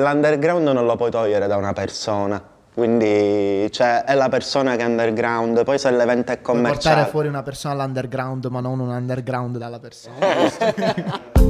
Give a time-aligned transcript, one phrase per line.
[0.00, 2.40] L'underground non lo puoi togliere da una persona.
[2.72, 6.94] Quindi cioè, è la persona che è underground, poi se l'evento è Puoi commerciale.
[6.94, 10.14] portare fuori una persona all'underground, ma non un underground dalla persona.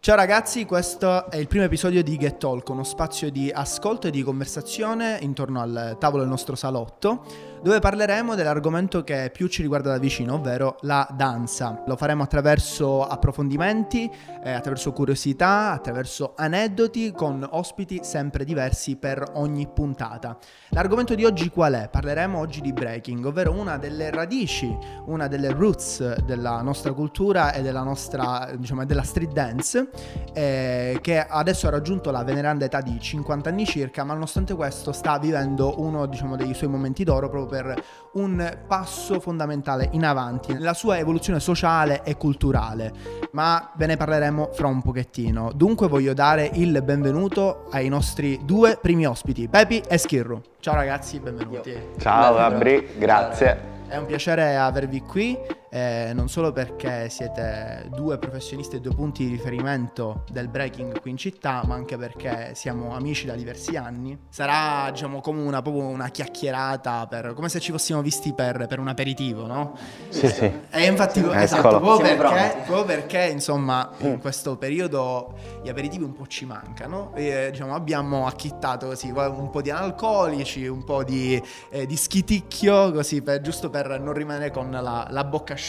[0.00, 4.10] Ciao ragazzi, questo è il primo episodio di Get Talk, uno spazio di ascolto e
[4.10, 7.24] di conversazione intorno al tavolo del nostro salotto,
[7.64, 11.82] dove parleremo dell'argomento che più ci riguarda da vicino, ovvero la danza.
[11.86, 14.10] Lo faremo attraverso approfondimenti,
[14.42, 20.36] eh, attraverso curiosità, attraverso aneddoti con ospiti sempre diversi per ogni puntata.
[20.72, 21.88] L'argomento di oggi qual è?
[21.88, 24.76] Parleremo oggi di breaking, ovvero una delle radici,
[25.06, 29.88] una delle roots della nostra cultura e della nostra, diciamo, della street dance,
[30.34, 34.92] eh, che adesso ha raggiunto la veneranda età di 50 anni circa, ma nonostante questo
[34.92, 40.52] sta vivendo uno, diciamo, dei suoi momenti d'oro proprio per un passo fondamentale in avanti
[40.52, 42.92] nella sua evoluzione sociale e culturale.
[43.32, 45.52] Ma ve ne parleremo fra un pochettino.
[45.54, 50.40] Dunque voglio dare il benvenuto ai nostri due primi ospiti, Pepi e Skirru.
[50.58, 51.76] Ciao ragazzi, benvenuti.
[51.98, 53.72] Ciao Gabri, grazie.
[53.86, 55.38] È un piacere avervi qui,
[55.74, 61.10] eh, non solo perché siete due professionisti e due punti di riferimento del breaking qui
[61.10, 64.16] in città, ma anche perché siamo amici da diversi anni.
[64.28, 68.78] Sarà, diciamo, come una, proprio una chiacchierata, per- come se ci fossimo visti per, per
[68.78, 69.76] un aperitivo, no?
[70.10, 70.48] Sì, sì.
[70.70, 71.34] E infatti, Eccolo.
[71.34, 77.10] esatto, proprio perché, proprio perché, insomma, in questo periodo gli aperitivi un po' ci mancano.
[77.16, 82.92] E, diciamo, abbiamo acchittato così un po' di analcolici, un po' di, eh, di schiticchio,
[82.92, 85.62] così per- giusto per non rimanere con la, la bocca asciutta.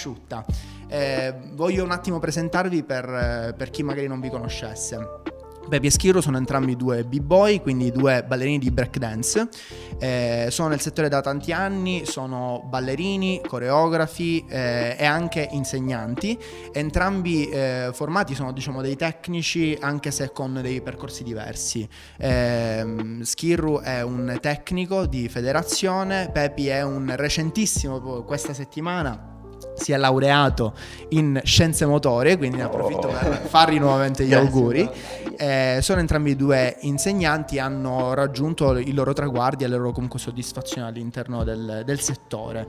[0.87, 5.23] Eh, voglio un attimo presentarvi per, eh, per chi magari non vi conoscesse.
[5.67, 9.49] Pepi e Schirro sono entrambi due b-boy, quindi due ballerini di breakdance.
[9.97, 16.37] Eh, sono nel settore da tanti anni, sono ballerini, coreografi eh, e anche insegnanti.
[16.71, 21.87] Entrambi eh, formati sono diciamo dei tecnici, anche se con dei percorsi diversi.
[22.17, 29.33] Ehm, Schirru è un tecnico di federazione, Pepi è un recentissimo, questa settimana
[29.75, 30.73] si è laureato
[31.09, 34.89] in scienze motorie, quindi ne approfitto per fargli nuovamente gli auguri.
[35.37, 40.87] Eh, sono entrambi due insegnanti, hanno raggiunto i loro traguardi e le loro comunque soddisfazioni
[40.87, 42.67] all'interno del, del settore.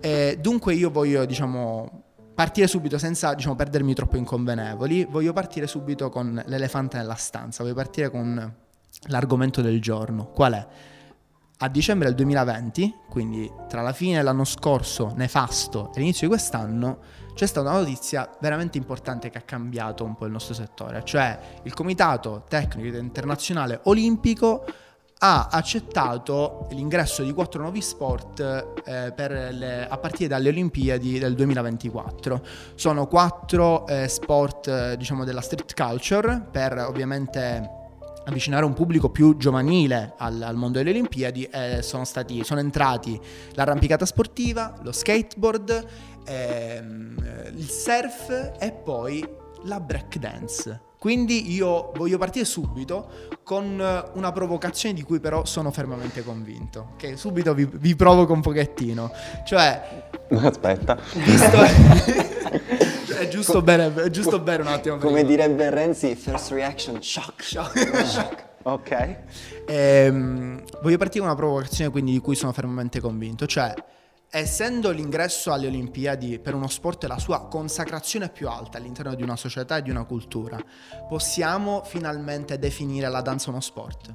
[0.00, 2.02] Eh, dunque io voglio, diciamo,
[2.34, 5.06] partire subito senza, diciamo, perdermi troppo in convenevoli.
[5.06, 8.54] Voglio partire subito con l'elefante nella stanza, voglio partire con
[9.06, 10.26] l'argomento del giorno.
[10.26, 10.66] Qual è?
[11.58, 16.98] A dicembre del 2020, quindi tra la fine dell'anno scorso, nefasto, e l'inizio di quest'anno,
[17.34, 21.38] c'è stata una notizia veramente importante che ha cambiato un po' il nostro settore, cioè
[21.62, 24.64] il Comitato Tecnico Internazionale Olimpico
[25.18, 28.40] ha accettato l'ingresso di quattro nuovi sport
[28.84, 29.14] eh,
[29.52, 32.44] le- a partire dalle Olimpiadi del 2024.
[32.74, 37.83] Sono quattro eh, sport, eh, diciamo, della street culture per ovviamente
[38.24, 43.20] avvicinare un pubblico più giovanile al, al mondo delle Olimpiadi eh, sono, stati, sono entrati
[43.52, 45.86] l'arrampicata sportiva, lo skateboard,
[46.26, 49.26] ehm, eh, il surf e poi
[49.64, 50.92] la breakdance.
[50.98, 53.08] Quindi io voglio partire subito
[53.42, 58.32] con eh, una provocazione di cui però sono fermamente convinto, che subito vi, vi provoco
[58.32, 59.12] un pochettino.
[59.44, 60.08] Cioè,
[60.40, 60.98] Aspetta.
[61.12, 63.02] visto...
[63.18, 64.96] è, giusto bere, è giusto bere un attimo.
[64.98, 65.28] Come prima.
[65.28, 67.42] direbbe Renzi, first reaction, shock.
[68.04, 68.44] Shock.
[68.64, 69.16] Ok.
[69.66, 73.74] Ehm, voglio partire con una provocazione quindi di cui sono fermamente convinto, cioè
[74.30, 79.36] essendo l'ingresso alle Olimpiadi per uno sport la sua consacrazione più alta all'interno di una
[79.36, 80.58] società e di una cultura,
[81.08, 84.12] possiamo finalmente definire la danza uno sport?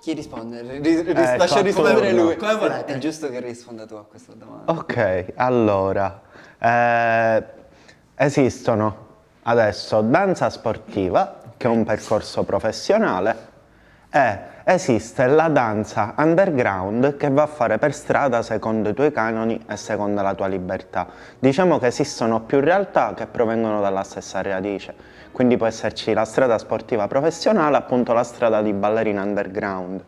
[0.00, 0.62] Chi risponde?
[0.62, 2.36] Ri- ri- ris- Ecco, lascia rispondere come- lui.
[2.36, 2.94] come volete.
[2.94, 4.70] È giusto che risponda tu a questa domanda.
[4.72, 6.22] Ok, allora,
[6.58, 7.44] eh,
[8.14, 9.04] esistono
[9.42, 13.54] adesso danza sportiva, che è un percorso professionale,
[14.10, 19.62] e esiste la danza underground che va a fare per strada secondo i tuoi canoni
[19.68, 21.06] e secondo la tua libertà.
[21.38, 24.94] Diciamo che esistono più realtà che provengono dalla stessa radice,
[25.32, 30.02] quindi può esserci la strada sportiva professionale, appunto la strada di ballerina underground.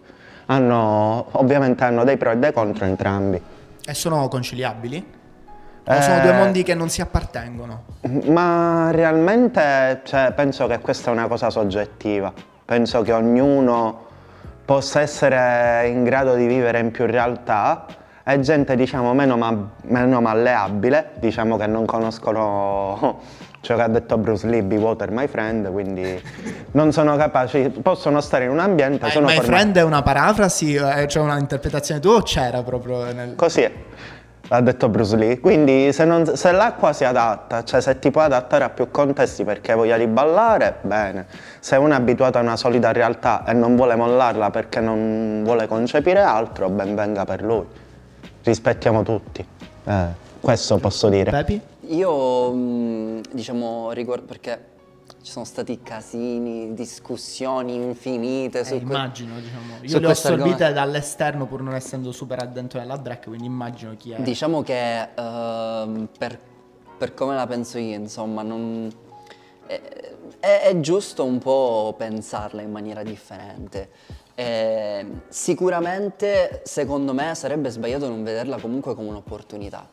[0.47, 3.41] Hanno, ovviamente hanno dei pro e dei contro entrambi.
[3.85, 5.18] E sono conciliabili?
[5.91, 7.85] O sono due Eh, mondi che non si appartengono?
[8.27, 12.33] Ma realmente cioè, penso che questa è una cosa soggettiva.
[12.65, 14.07] Penso che ognuno
[14.65, 17.87] possa essere in grado di vivere in più realtà
[18.23, 23.21] e gente diciamo meno, ma- meno malleabile, diciamo che non conoscono
[23.63, 26.23] ciò che ha detto Bruce Lee, be water my friend, quindi
[26.73, 30.03] non sono capaci, possono stare in un ambiente, My, sono my formati- friend è una
[30.03, 33.35] parafrasi, eh, c'è una interpretazione tua o c'era proprio nel...
[33.35, 33.73] Così è.
[34.49, 35.41] Ha detto Bruce Lee.
[35.41, 39.45] Quindi se, non- se l'acqua si adatta, cioè se ti puoi adattare a più contesti
[39.45, 41.27] perché voglia di ballare, bene.
[41.61, 45.67] Se uno è abituato a una solida realtà e non vuole mollarla perché non vuole
[45.67, 47.65] concepire altro, ben venga per lui.
[48.43, 49.47] Rispettiamo tutti.
[49.85, 50.05] Eh,
[50.41, 51.31] questo posso dire.
[51.31, 51.61] Pepi?
[51.89, 54.77] Io, mh, diciamo, riguardo perché
[55.29, 59.75] ci sono stati casini, discussioni infinite su Eh, que- immagino, diciamo.
[59.83, 60.73] Io le ho assorbite argomento.
[60.73, 64.23] dall'esterno pur non essendo super addentro nella drag, quindi immagino chi è.
[64.23, 66.39] Diciamo che ehm, per,
[66.97, 68.91] per come la penso io, insomma, non,
[69.67, 69.81] è,
[70.41, 73.91] è- è giusto un po' pensarla in maniera differente.
[74.35, 79.91] Eh, sicuramente, secondo me, sarebbe sbagliato non vederla comunque come un'opportunità,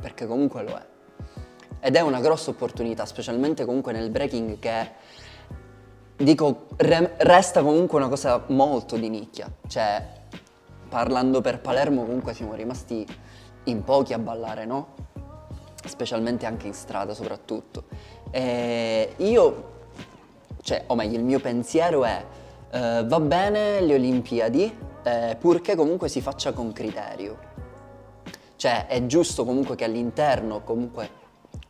[0.00, 0.90] perché comunque lo è.
[1.84, 4.90] Ed è una grossa opportunità, specialmente comunque nel breaking che
[6.16, 9.50] dico, re- resta comunque una cosa molto di nicchia.
[9.66, 10.06] Cioè,
[10.88, 13.04] parlando per Palermo, comunque siamo rimasti
[13.64, 14.94] in pochi a ballare, no?
[15.84, 17.86] Specialmente anche in strada, soprattutto.
[18.30, 19.72] E io,
[20.62, 22.24] cioè, o meglio, il mio pensiero è:
[22.70, 27.50] eh, va bene le Olimpiadi, eh, purché comunque si faccia con criterio.
[28.54, 31.20] Cioè, è giusto comunque che all'interno, comunque,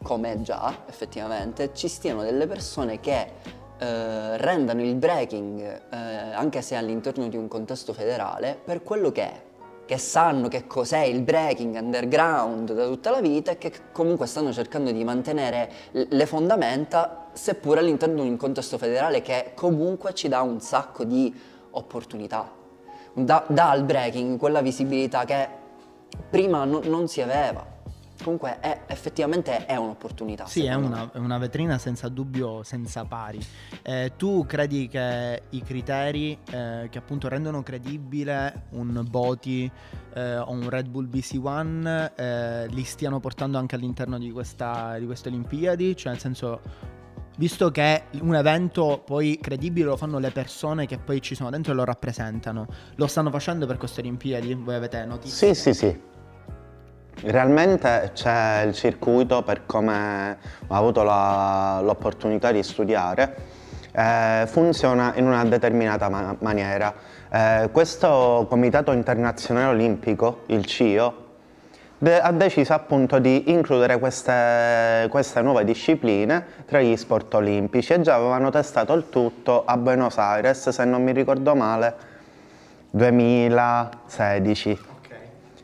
[0.02, 6.76] come già effettivamente, ci stiano delle persone che eh, rendano il breaking, eh, anche se
[6.76, 9.42] all'interno di un contesto federale, per quello che è.
[9.84, 14.52] Che sanno che cos'è il breaking underground da tutta la vita e che comunque stanno
[14.52, 20.40] cercando di mantenere le fondamenta, seppur all'interno di un contesto federale che comunque ci dà
[20.42, 21.34] un sacco di
[21.70, 22.50] opportunità.
[23.12, 25.48] Dà al breaking quella visibilità che
[26.30, 27.71] prima no- non si aveva.
[28.22, 30.46] Comunque è, effettivamente è un'opportunità.
[30.46, 33.40] Sì, è una, è una vetrina senza dubbio, senza pari.
[33.82, 39.70] Eh, tu credi che i criteri eh, che appunto rendono credibile un Boti
[40.14, 45.06] eh, o un Red Bull BC1 eh, li stiano portando anche all'interno di, questa, di
[45.06, 45.96] queste Olimpiadi?
[45.96, 46.60] Cioè, nel senso,
[47.36, 51.72] visto che un evento poi credibile lo fanno le persone che poi ci sono dentro
[51.72, 54.54] e lo rappresentano, lo stanno facendo per queste Olimpiadi?
[54.54, 55.54] Voi avete notizie?
[55.54, 56.10] Sì, sì, sì.
[57.20, 63.36] Realmente c'è il circuito per come ho avuto l'opportunità di studiare,
[63.92, 66.94] eh, funziona in una determinata ma- maniera.
[67.30, 71.26] Eh, questo Comitato Internazionale Olimpico, il CIO,
[71.98, 78.00] de- ha deciso appunto di includere queste, queste nuove discipline tra gli sport olimpici e
[78.00, 81.94] già avevano testato il tutto a Buenos Aires, se non mi ricordo male,
[82.90, 84.76] 2016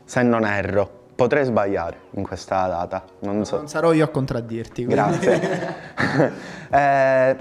[0.04, 0.97] se non erro.
[1.18, 3.56] Potrei sbagliare in questa data, non so.
[3.56, 4.84] Non sarò io a contraddirti.
[4.84, 5.74] quindi- Grazie.
[6.70, 7.36] Eh,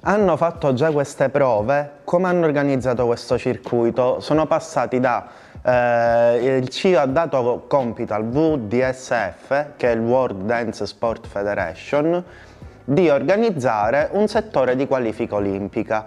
[0.00, 4.18] hanno fatto già queste prove, come hanno organizzato questo circuito?
[4.18, 5.28] Sono passati da...
[5.62, 12.24] eh, il CIO ha dato compito al WDSF, che è il World Dance Sport Federation,
[12.84, 16.02] di organizzare un settore di qualifica olimpica.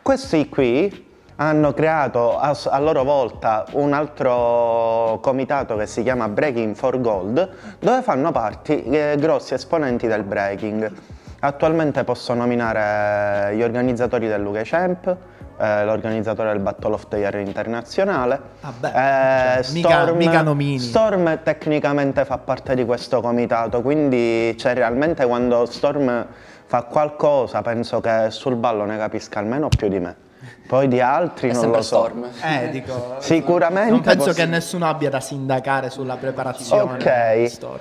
[0.00, 1.06] Questi qui
[1.40, 7.48] hanno creato a, a loro volta un altro comitato che si chiama Breaking for Gold,
[7.78, 10.90] dove fanno parte eh, grossi esponenti del breaking.
[11.40, 15.16] Attualmente posso nominare gli organizzatori del Luke Champ,
[15.60, 18.40] eh, l'organizzatore del Battle of the Year internazionale.
[18.60, 20.80] Vabbè, eh, cioè, mica- mica nomini.
[20.80, 26.26] Storm tecnicamente fa parte di questo comitato, quindi cioè, realmente quando Storm
[26.66, 30.26] fa qualcosa penso che sul ballo ne capisca almeno più di me.
[30.68, 31.82] Poi di altri È non lo so.
[31.82, 32.26] Storm.
[32.44, 33.16] Eh, dico.
[33.20, 37.36] Sicuramente Non penso posso- che nessuno abbia da sindacare sulla preparazione Ok.
[37.36, 37.78] di Storm.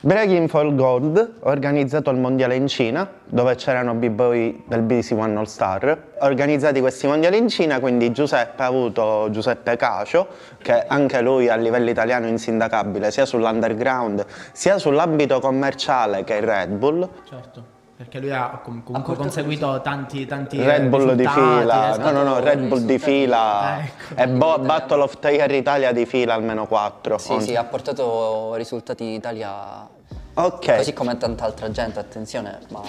[0.00, 5.46] Breaking for Gold, organizzato il mondiale in Cina, dove c'erano b-boy del BC One All
[5.46, 5.98] Star.
[6.20, 10.28] Organizzati questi mondiali in Cina, quindi Giuseppe ha avuto Giuseppe Cacio,
[10.62, 16.42] che anche lui a livello italiano è insindacabile, sia sull'underground, sia sull'ambito commerciale che il
[16.44, 17.08] Red Bull.
[17.28, 17.76] Certo.
[17.98, 22.12] Perché lui ha com- comunque conseguito tanti, tanti Red Bull di fila, esatto.
[22.12, 24.20] no no no, Red Bull di fila Ecco.
[24.20, 27.18] e Bo- Battle of Year Italia di fila almeno 4.
[27.18, 29.84] Sì, sì, ha portato risultati in Italia
[30.34, 30.76] Ok.
[30.76, 32.82] così come tanta altra gente, attenzione, ma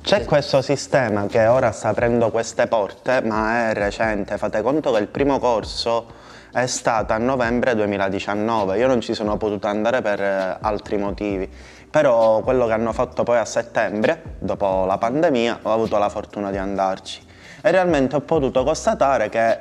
[0.00, 4.38] C'è questo sistema che ora sta aprendo queste porte, ma è recente.
[4.38, 6.06] Fate conto che il primo corso
[6.52, 8.78] è stato a novembre 2019.
[8.78, 11.50] Io non ci sono potuto andare per eh, altri motivi.
[11.92, 16.50] Però quello che hanno fatto poi a settembre, dopo la pandemia, ho avuto la fortuna
[16.50, 17.20] di andarci.
[17.60, 19.58] E realmente ho potuto constatare che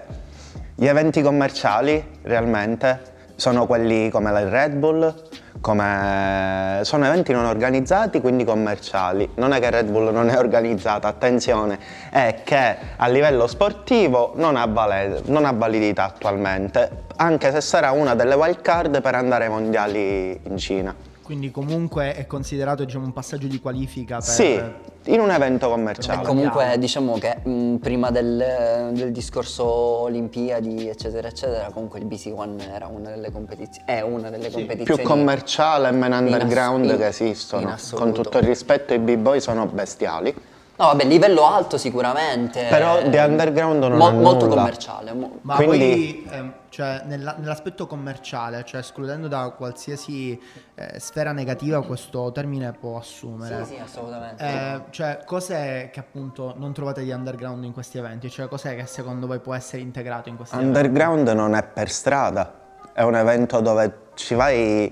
[0.74, 5.14] gli eventi commerciali realmente sono quelli come il Red Bull,
[5.60, 9.30] come sono eventi non organizzati, quindi commerciali.
[9.36, 11.78] Non è che Red Bull non è organizzata, attenzione,
[12.12, 17.92] è che a livello sportivo non ha, vale- non ha validità attualmente, anche se sarà
[17.92, 21.10] una delle wild card per andare ai mondiali in Cina.
[21.24, 24.24] Quindi comunque è considerato diciamo, un passaggio di qualifica per...
[24.26, 24.60] Sì,
[25.06, 26.24] in un evento E commerciale.
[26.26, 32.72] comunque diciamo che mh, prima del, del discorso Olimpiadi eccetera eccetera comunque il BC One
[32.74, 36.86] era una delle competizioni è una delle competizioni più commerciale e meno in ass- underground
[36.86, 37.76] in- che esistono.
[37.94, 40.36] Con tutto il rispetto, i b-boy sono bestiali.
[40.82, 44.62] No vabbè livello alto sicuramente Però di underground non Mo- ha molto nulla.
[44.62, 50.40] commerciale mo- Ma Quindi- poi ehm, cioè, nella- nell'aspetto commerciale, cioè escludendo da qualsiasi
[50.76, 53.64] eh, sfera negativa questo termine può assumere.
[53.66, 58.30] sì sì assolutamente Eh, cioè, cos'è che appunto non trovate di underground in questi eventi?
[58.30, 60.78] Cioè, cos'è che secondo voi può essere integrato in questi eventi?
[60.78, 62.54] Underground non è per strada,
[62.94, 64.92] è un evento dove ci vai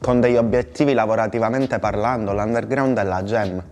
[0.00, 2.32] con degli obiettivi lavorativamente parlando.
[2.34, 3.62] L'underground è la gem.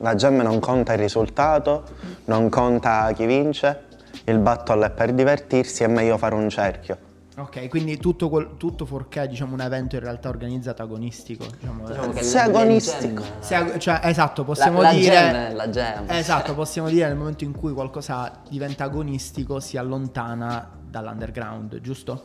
[0.00, 1.84] La gem non conta il risultato,
[2.24, 3.84] non conta chi vince,
[4.24, 7.08] il battle è per divertirsi, è meglio fare un cerchio.
[7.36, 11.46] Ok, quindi tutto, quel- tutto fuorché diciamo un evento in realtà organizzato agonistico.
[11.58, 13.22] Diciamo, Diciamo che Se agonistico.
[13.38, 15.14] Se- cioè, esatto, possiamo la dire...
[15.14, 16.04] gem la gem.
[16.08, 22.24] Esatto, possiamo dire nel momento in cui qualcosa diventa agonistico si allontana dall'underground, giusto?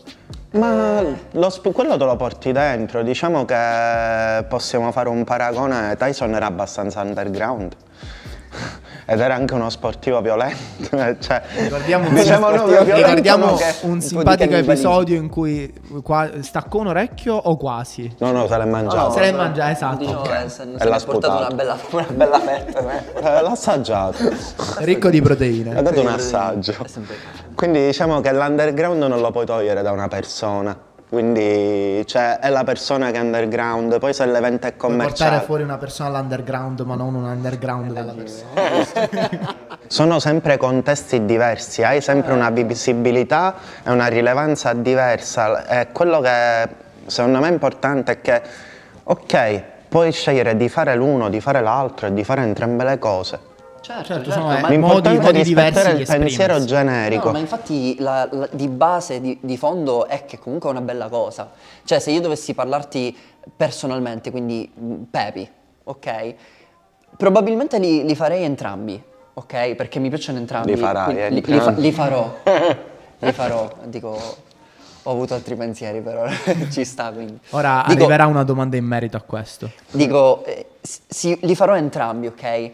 [0.52, 1.04] Ma
[1.50, 7.02] sp- quello te lo porti dentro, diciamo che possiamo fare un paragone, Tyson era abbastanza
[7.02, 7.76] underground.
[9.08, 10.90] Ed era anche uno sportivo violento,
[11.22, 15.72] cioè, Ricordiamo, diciamo no, violento, ricordiamo no, che- un simpatico episodio in cui
[16.02, 18.12] qua- staccò un orecchio o quasi?
[18.18, 19.12] No, no, se l'è mangiato.
[19.12, 19.98] Se l'è mangiato, esatto.
[19.98, 20.44] Diciamo Ok.
[20.44, 22.80] che se, se l'ha portato una bella, una bella fetta
[23.38, 24.18] Eh, L'ha assaggiato,
[24.80, 25.82] Ricco di ha proteine.
[25.84, 26.74] dato un assaggio.
[27.54, 30.76] Quindi diciamo che l'underground non lo puoi togliere da una persona.
[31.16, 35.40] Quindi cioè, è la persona che è underground, poi se l'evento è Puoi portare commerciale.
[35.46, 39.56] fuori una persona all'underground, ma non un underground dalla persona.
[39.88, 45.66] Sono sempre contesti diversi, hai sempre una visibilità e una rilevanza diversa.
[45.68, 46.68] E quello che
[47.06, 48.42] secondo me è importante è che,
[49.04, 53.40] ok, puoi scegliere di fare l'uno, di fare l'altro e di fare entrambe le cose.
[53.86, 54.78] Certo, Certo, certo, sono ma- modi,
[55.20, 57.26] modi diversi di il pensiero generico.
[57.28, 60.82] No, ma infatti la- la- di base, di, di fondo è che comunque è una
[60.82, 61.52] bella cosa.
[61.84, 63.16] Cioè, se io dovessi parlarti
[63.56, 65.48] personalmente, quindi mh, Pepi,
[65.84, 66.34] ok?
[67.16, 69.00] Probabilmente li, li farei entrambi,
[69.36, 69.76] ok?
[69.76, 70.72] Perché mi piacciono entrambi.
[70.74, 71.76] Li farai quindi li- li, entrambi.
[71.76, 72.36] fa- li farò.
[73.20, 73.72] li farò.
[73.84, 74.20] Dico,
[75.04, 76.26] ho avuto altri pensieri, però
[76.72, 77.38] ci sta quindi.
[77.52, 79.70] Ora Dico- arriverà una domanda in merito a questo.
[79.92, 82.72] Dico, eh, s- sì, li farò entrambi, ok?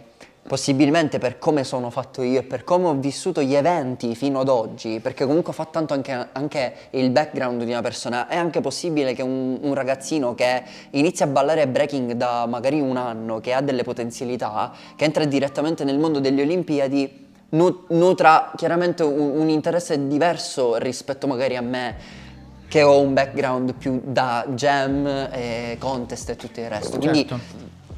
[0.48, 4.50] Possibilmente per come sono fatto io e per come ho vissuto gli eventi fino ad
[4.50, 8.28] oggi, perché comunque fa tanto anche, anche il background di una persona.
[8.28, 12.98] È anche possibile che un, un ragazzino che inizia a ballare breaking da magari un
[12.98, 19.04] anno, che ha delle potenzialità, che entra direttamente nel mondo delle Olimpiadi, nu- nutra chiaramente
[19.04, 21.96] un, un interesse diverso rispetto magari a me
[22.68, 26.98] che ho un background più da jam, e contest e tutto il resto.
[26.98, 27.44] Quindi Certo.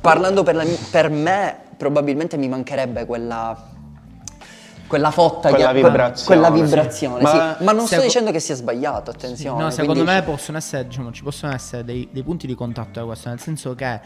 [0.02, 3.62] parlando per, la per me probabilmente mi mancherebbe quella,
[4.88, 6.62] quella fotta, Quella che- vibrazione, quella sì.
[6.64, 7.64] vibrazione, Ma- sì.
[7.66, 9.62] Ma non sto dicendo che sia sbagliato, attenzione.
[9.64, 13.00] No, secondo quindi- me possono essere, diciamo, ci possono essere dei, dei punti di contatto
[13.02, 14.00] da questo, nel senso che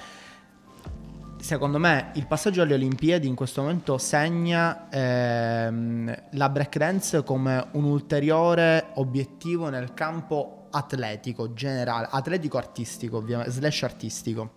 [1.39, 7.84] secondo me il passaggio alle Olimpiadi in questo momento segna ehm, la breakdance come un
[7.84, 14.50] ulteriore obiettivo nel campo atletico generale, atletico artistico, ovviamente, slash artistico.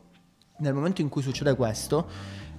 [0.58, 2.06] Nel momento in cui succede questo,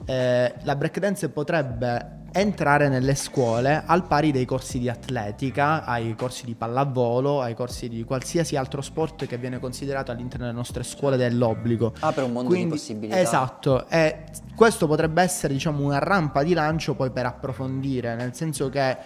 [0.06, 6.46] eh, la breakdance potrebbe entrare nelle scuole al pari dei corsi di atletica, ai corsi
[6.46, 11.18] di pallavolo, ai corsi di qualsiasi altro sport che viene considerato all'interno delle nostre scuole
[11.18, 11.94] dell'obbligo.
[12.00, 13.20] Apre un mondo Quindi- di possibilità.
[13.20, 14.24] Esatto, e
[14.56, 18.98] questo potrebbe essere diciamo una rampa di lancio poi per approfondire, nel senso che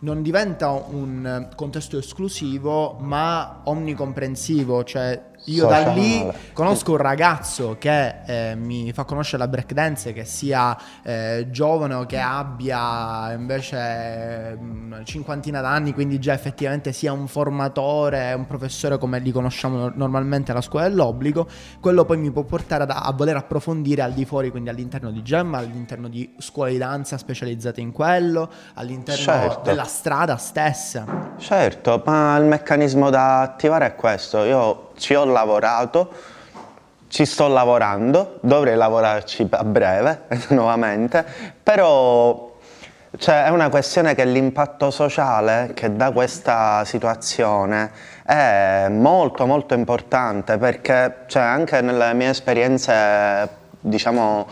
[0.00, 6.00] non diventa un contesto esclusivo ma omnicomprensivo, cioè io da Sociale.
[6.00, 11.94] lì conosco un ragazzo che eh, mi fa conoscere la breakdance, che sia eh, giovane
[11.94, 18.46] o che abbia invece mm, una cinquantina d'anni, quindi già effettivamente sia un formatore, un
[18.46, 21.46] professore come li conosciamo no- normalmente alla scuola dell'obbligo,
[21.80, 25.22] quello poi mi può portare ad- a voler approfondire al di fuori, quindi all'interno di
[25.22, 29.60] GEM, all'interno di scuole di danza specializzate in quello, all'interno Certo.
[29.64, 31.04] della strada stessa.
[31.38, 34.44] Certo, ma il meccanismo da attivare è questo.
[34.44, 36.12] Io ci ho lavorato,
[37.08, 41.24] ci sto lavorando, dovrei lavorarci a breve nuovamente,
[41.60, 42.48] però
[43.18, 47.90] Cioè, è una questione che l'impatto sociale che dà questa situazione
[48.24, 53.48] è molto molto importante perché cioè, anche nelle mie esperienze,
[53.80, 54.46] diciamo,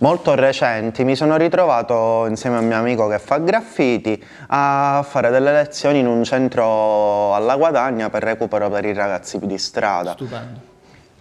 [0.00, 5.30] molto recenti mi sono ritrovato insieme a un mio amico che fa graffiti a fare
[5.30, 10.12] delle lezioni in un centro alla Guadagna per recupero per i ragazzi di strada.
[10.12, 10.68] Stupendo.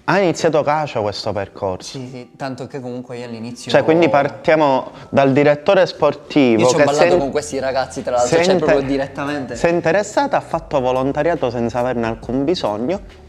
[0.05, 1.99] Ha iniziato Cacio questo percorso.
[1.99, 3.69] Sì, sì, tanto che comunque io all'inizio...
[3.69, 8.43] Cioè, quindi partiamo dal direttore sportivo Io ci ho ballato con questi ragazzi, tra l'altro,
[8.43, 9.55] cioè proprio direttamente.
[9.55, 13.27] Si è interessata, ha fatto volontariato senza averne alcun bisogno.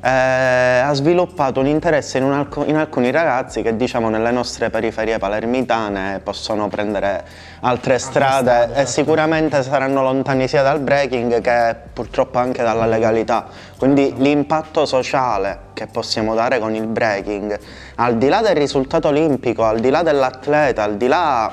[0.00, 4.70] Eh, ha sviluppato un interesse in, un alco- in alcuni ragazzi che diciamo nelle nostre
[4.70, 7.24] periferie palermitane possono prendere
[7.60, 8.90] altre strade strade, e certo.
[8.90, 13.46] sicuramente saranno lontani sia dal breaking che purtroppo anche dalla legalità.
[13.76, 17.58] Quindi l'impatto sociale che possiamo dare con il breaking,
[17.96, 21.52] al di là del risultato olimpico, al di là dell'atleta, al di là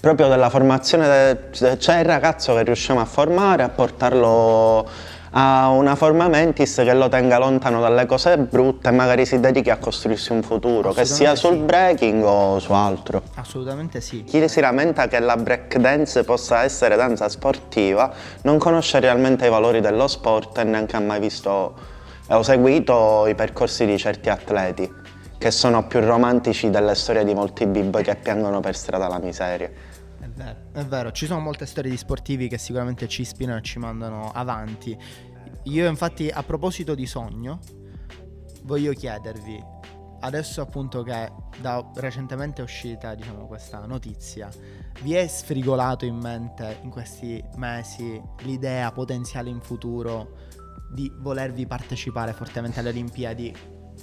[0.00, 4.88] proprio della formazione, c'è il ragazzo che riusciamo a formare, a portarlo
[5.30, 9.70] a una forma mentis che lo tenga lontano dalle cose brutte e magari si dedichi
[9.70, 11.58] a costruirsi un futuro, che sia sul sì.
[11.58, 13.22] breaking o su altro.
[13.34, 14.24] Assolutamente sì.
[14.24, 19.80] Chi si lamenta che la breakdance possa essere danza sportiva non conosce realmente i valori
[19.80, 21.74] dello sport e neanche ha mai visto
[22.30, 25.06] o seguito i percorsi di certi atleti
[25.38, 29.70] che sono più romantici delle storie di molti b-boy che piangono per strada la miseria.
[30.38, 33.80] Vero, è vero, ci sono molte storie di sportivi che sicuramente ci ispirano e ci
[33.80, 34.96] mandano avanti.
[35.64, 37.58] Io infatti a proposito di sogno,
[38.62, 39.60] voglio chiedervi,
[40.20, 44.48] adesso appunto che da recentemente è uscita diciamo, questa notizia,
[45.02, 50.36] vi è sfrigolato in mente in questi mesi l'idea potenziale in futuro
[50.92, 53.52] di volervi partecipare fortemente alle Olimpiadi?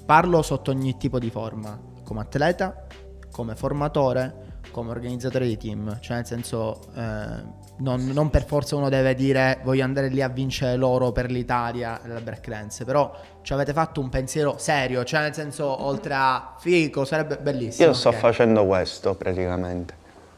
[0.06, 2.86] Parlo sotto ogni tipo di forma, come atleta,
[3.32, 7.01] come formatore, come organizzatore di team, cioè nel senso eh,
[7.77, 11.98] non, non per forza uno deve dire voglio andare lì a vincere l'oro per l'Italia
[12.03, 13.10] nella breakdance, però
[13.41, 17.88] ci avete fatto un pensiero serio, cioè nel senso oltre a figo, sarebbe bellissimo.
[17.88, 18.15] Io sto ok.
[18.15, 19.94] facendo questo praticamente.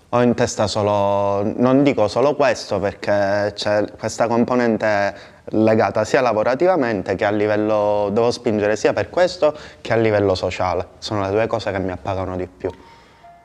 [0.10, 5.16] Ho in testa solo, non dico solo questo perché c'è questa componente
[5.46, 10.90] legata sia lavorativamente che a livello, devo spingere sia per questo che a livello sociale.
[11.00, 12.70] Sono le due cose che mi appagano di più.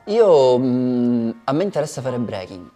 [0.05, 2.69] Io, mh, a me interessa fare breaking,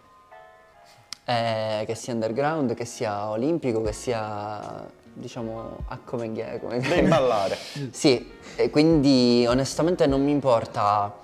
[1.24, 7.06] Eh, che sia underground, che sia olimpico, che sia, diciamo, a come gay, come Devi
[7.06, 7.54] ballare.
[7.92, 11.14] Sì, e quindi onestamente non mi importa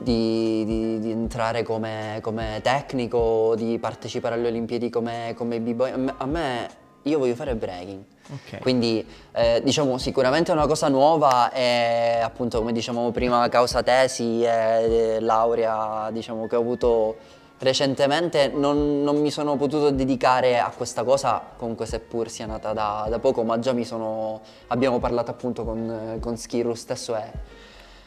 [0.00, 5.90] di, di- di entrare come, come tecnico, di partecipare alle Olimpiadi come, come b-boy.
[5.92, 6.68] A me, a me-
[7.02, 8.04] io voglio fare breaking.
[8.32, 8.60] Ok.
[8.60, 14.42] Quindi eh, diciamo sicuramente è una cosa nuova e appunto come dicevamo prima causa tesi
[14.42, 17.16] e laurea diciamo che ho avuto
[17.58, 23.06] recentemente non, non mi sono potuto dedicare a questa cosa comunque seppur sia nata da,
[23.08, 27.30] da poco ma già mi sono abbiamo parlato appunto con, con Skiru stesso e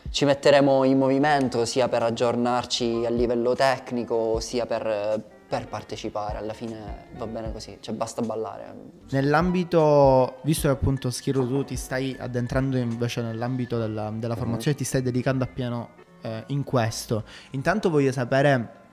[0.10, 5.22] ci metteremo in movimento sia per aggiornarci a livello tecnico sia per,
[5.58, 8.74] per partecipare alla fine va bene così cioè basta ballare
[9.12, 14.84] Nell'ambito, visto che appunto Schiro tu ti stai addentrando invece nell'ambito della, della formazione, ti
[14.84, 15.90] stai dedicando appieno
[16.22, 18.84] eh, in questo, intanto voglio sapere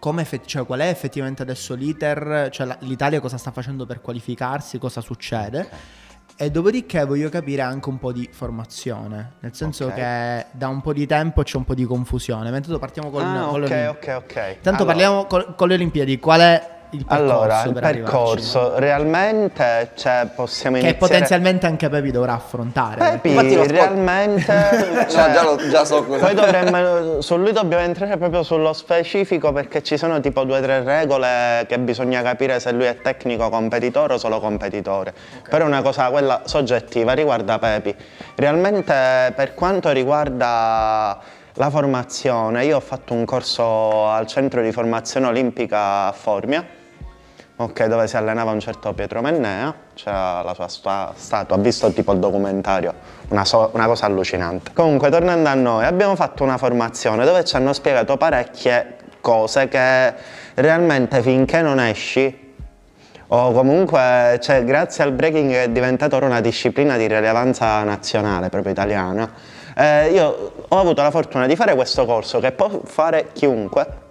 [0.00, 4.00] come effe- cioè, qual è effettivamente adesso l'iter, cioè la- l'Italia cosa sta facendo per
[4.00, 5.68] qualificarsi, cosa succede.
[6.40, 9.94] E dopodiché voglio capire anche un po' di formazione, nel senso Ok.
[9.94, 12.46] che da un po' di tempo c'è un po' di confusione.
[12.46, 13.88] Intanto partiamo con, Ah, con le ok, Olimpiadi.
[13.88, 14.34] ok, ok.
[14.60, 18.12] Tanto Allora- parliamo col- con le Olimpiadi, qual è il percorso Allora, il per arrivarci?
[18.12, 21.06] percorso, realmente cioè, possiamo Che iniziare...
[21.06, 23.18] potenzialmente anche Pepi dovrà affrontare.
[23.20, 24.52] Pepi, Infatti realmente...
[24.92, 29.52] No, già lo- già so cosa- Poi dovremmo, su lui dobbiamo entrare proprio sullo specifico
[29.52, 33.48] perché ci sono tipo due o tre regole che bisogna capire se lui è tecnico
[33.50, 35.12] competitore o solo competitore.
[35.48, 37.94] Però è una cosa, quella soggettiva, riguarda Pepi.
[38.36, 41.18] Realmente per quanto riguarda
[41.54, 46.64] la formazione, io ho fatto un corso al centro di formazione olimpica a Formia.
[47.60, 51.90] Ok, dove si allenava un certo Pietro Mennea, c'era la sua sta- statua, ho visto
[51.92, 52.94] tipo il documentario,
[53.30, 54.70] una, so- una cosa allucinante.
[54.72, 60.14] Comunque, tornando a noi, abbiamo fatto una formazione dove ci hanno spiegato parecchie cose che
[60.54, 62.54] realmente finché non esci,
[63.26, 68.70] o comunque, cioè, grazie al breaking è diventata ora una disciplina di rilevanza nazionale, proprio
[68.70, 69.28] italiana,
[69.76, 74.06] eh, io ho avuto la fortuna di fare questo corso che può fare chiunque,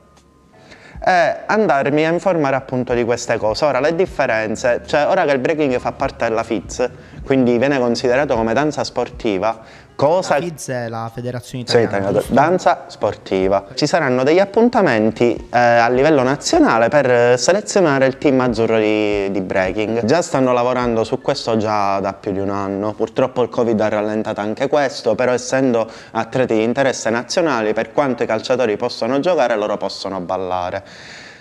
[1.03, 3.65] e andarmi a informare appunto di queste cose.
[3.65, 6.89] Ora le differenze, cioè ora che il breaking fa parte della FIZ,
[7.23, 9.59] quindi viene considerato come danza sportiva,
[9.97, 11.87] Cosa La FIDS è la Federazione Italiana.
[11.89, 12.33] italiano, giusto?
[12.35, 13.65] danza sportiva.
[13.73, 19.31] Ci saranno degli appuntamenti eh, a livello nazionale per eh, selezionare il team azzurro di,
[19.31, 20.05] di breaking.
[20.05, 22.93] Già stanno lavorando su questo già da più di un anno.
[22.93, 28.21] Purtroppo il Covid ha rallentato anche questo, però essendo atleti di interesse nazionali, per quanto
[28.21, 30.83] i calciatori possono giocare, loro possono ballare.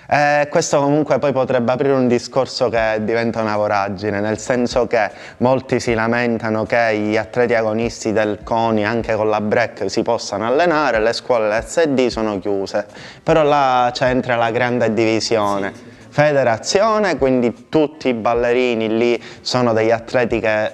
[0.09, 5.11] Eh, questo comunque poi potrebbe aprire un discorso che diventa una voragine, nel senso che
[5.39, 10.47] molti si lamentano che gli atleti agonisti del CONI anche con la break si possano
[10.47, 12.87] allenare, le scuole l'SD sono chiuse,
[13.21, 15.73] però là c'entra la grande divisione.
[16.09, 20.73] Federazione, quindi tutti i ballerini lì sono degli atleti che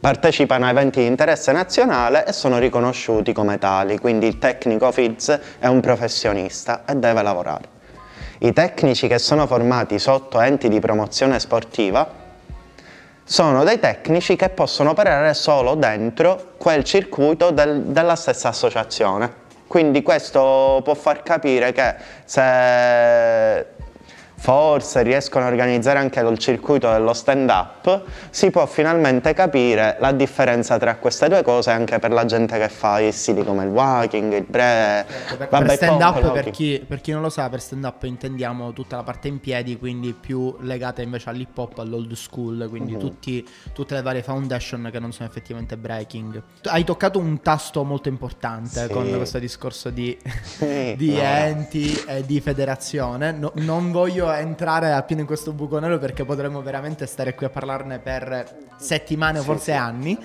[0.00, 5.38] partecipano a eventi di interesse nazionale e sono riconosciuti come tali, quindi il tecnico FIDS
[5.58, 7.71] è un professionista e deve lavorare.
[8.44, 12.20] I tecnici che sono formati sotto enti di promozione sportiva
[13.22, 19.32] sono dei tecnici che possono operare solo dentro quel circuito del- della stessa associazione.
[19.68, 23.66] Quindi questo può far capire che se
[24.42, 30.78] forse riescono a organizzare anche il circuito dello stand-up, si può finalmente capire la differenza
[30.78, 34.32] tra queste due cose anche per la gente che fa i stili come il walking,
[34.32, 35.06] il bre...
[35.38, 38.02] Per, vabbè, per stand up, per chi, per chi non lo sa, per stand up
[38.02, 42.96] intendiamo tutta la parte in piedi, quindi più legata invece all'hip hop, all'old school, quindi
[42.96, 46.42] tutti- tutte le varie foundation che non sono effettivamente breaking.
[46.64, 48.92] Hai toccato un tasto molto importante Sì.
[48.92, 51.20] con questo discorso di, Sì, di no.
[51.22, 53.30] enti e di federazione.
[53.30, 57.50] No- non voglio entrare appieno in questo buco nero perché potremmo veramente stare qui a
[57.50, 60.18] parlarne per settimane o forse anni.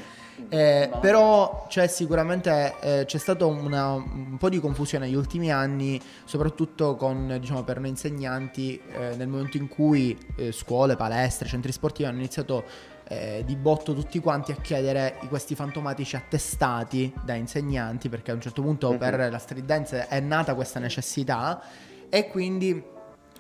[0.50, 6.00] Eh, però c'è sicuramente eh, c'è stato una- un po' di confusione negli ultimi anni,
[6.26, 11.72] soprattutto con, diciamo, per noi insegnanti, eh, nel momento in cui eh, scuole, palestre, centri
[11.72, 12.66] sportivi hanno iniziato
[13.08, 18.42] eh, di botto tutti quanti a chiedere questi fantomatici attestati da insegnanti, perché a un
[18.42, 21.62] certo punto per la street dance è nata questa necessità.
[22.10, 22.96] E quindi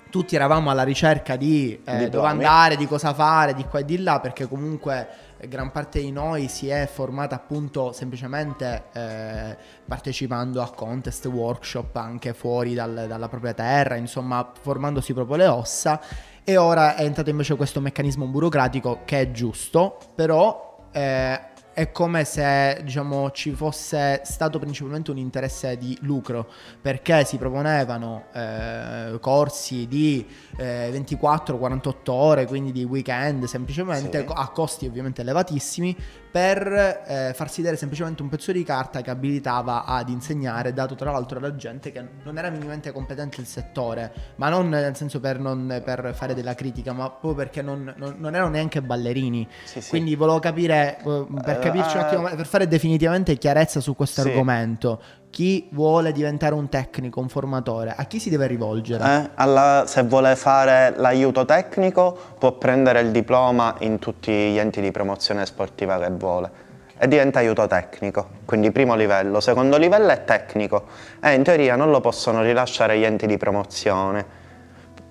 [0.09, 2.09] tutti eravamo alla ricerca di eh, Diplomi.
[2.09, 5.99] dove andare, di cosa fare, di qua e di là, perché comunque eh, gran parte
[5.99, 13.05] di noi si è formata appunto semplicemente eh, partecipando a contest, workshop anche fuori dal-
[13.07, 16.01] dalla propria terra, insomma formandosi proprio le ossa.
[16.43, 21.39] E ora è entrato invece questo meccanismo burocratico che è giusto, però eh,
[21.77, 26.49] è come se diciamo ci fosse stato principalmente un interesse di lucro
[26.81, 30.25] perché si proponevano eh, corsi di
[30.57, 34.33] eh, 24-48 ore quindi di weekend semplicemente Sì.
[34.33, 35.95] a costi ovviamente elevatissimi
[36.29, 41.11] per eh, farsi dare semplicemente un pezzo di carta che abilitava ad insegnare dato tra
[41.11, 45.39] l'altro da gente che non era minimamente competente il settore ma non nel senso per,
[45.39, 49.81] non, per fare della critica ma proprio perché non, non- non erano neanche ballerini Sì,
[49.81, 49.89] sì.
[49.89, 53.95] quindi volevo capire, eh, per Eh, capirci un eh, attimo, per fare definitivamente chiarezza su
[53.95, 54.29] questo Sì.
[54.29, 55.01] argomento,
[55.37, 59.03] chi vuole diventare un tecnico, un formatore, a chi si deve rivolgere?
[59.03, 64.81] Eh, alla- se vuole fare l'aiuto tecnico può prendere il diploma in tutti gli enti
[64.81, 66.49] di promozione sportiva che vuole
[66.97, 70.85] e diventa aiuto tecnico, quindi primo livello, secondo livello è tecnico
[71.21, 74.25] e in teoria non lo possono rilasciare gli enti di promozione,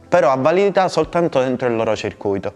[0.09, 2.53] però ha validità soltanto dentro il loro circuito.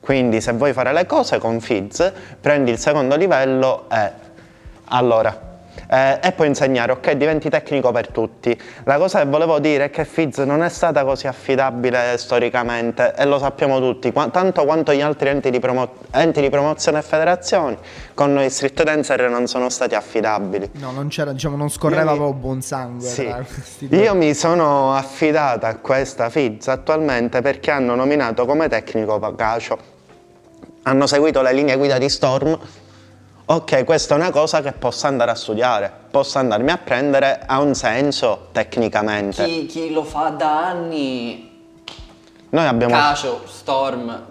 [0.00, 4.10] Quindi se vuoi fare le cose con FIDS, prendi il secondo livello e
[4.86, 5.45] allora.
[5.88, 8.58] Eh, e poi insegnare, ok, diventi tecnico per tutti.
[8.84, 13.24] La cosa che volevo dire è che FIDS non è stata così affidabile storicamente e
[13.24, 17.02] lo sappiamo tutti, qua- tanto quanto gli altri enti di, promo- enti di promozione e
[17.02, 17.76] federazioni,
[18.14, 20.70] con noi street dancer non sono stati affidabili.
[20.74, 23.32] No, non c'era, diciamo, non scorreva mi- proprio buon sangue Sì.
[23.90, 29.94] Io mi sono affidata a questa FIDS attualmente perché hanno nominato come tecnico Pacacio.
[30.82, 32.58] Hanno seguito le linee guida di Storm.
[33.48, 37.60] Ok, questa è una cosa che posso andare a studiare, posso andarmi a prendere, ha
[37.60, 39.44] un senso tecnicamente.
[39.44, 41.48] Chi, chi lo fa da anni,
[42.48, 42.92] Noi abbiamo...
[42.92, 44.24] Cacio, Storm,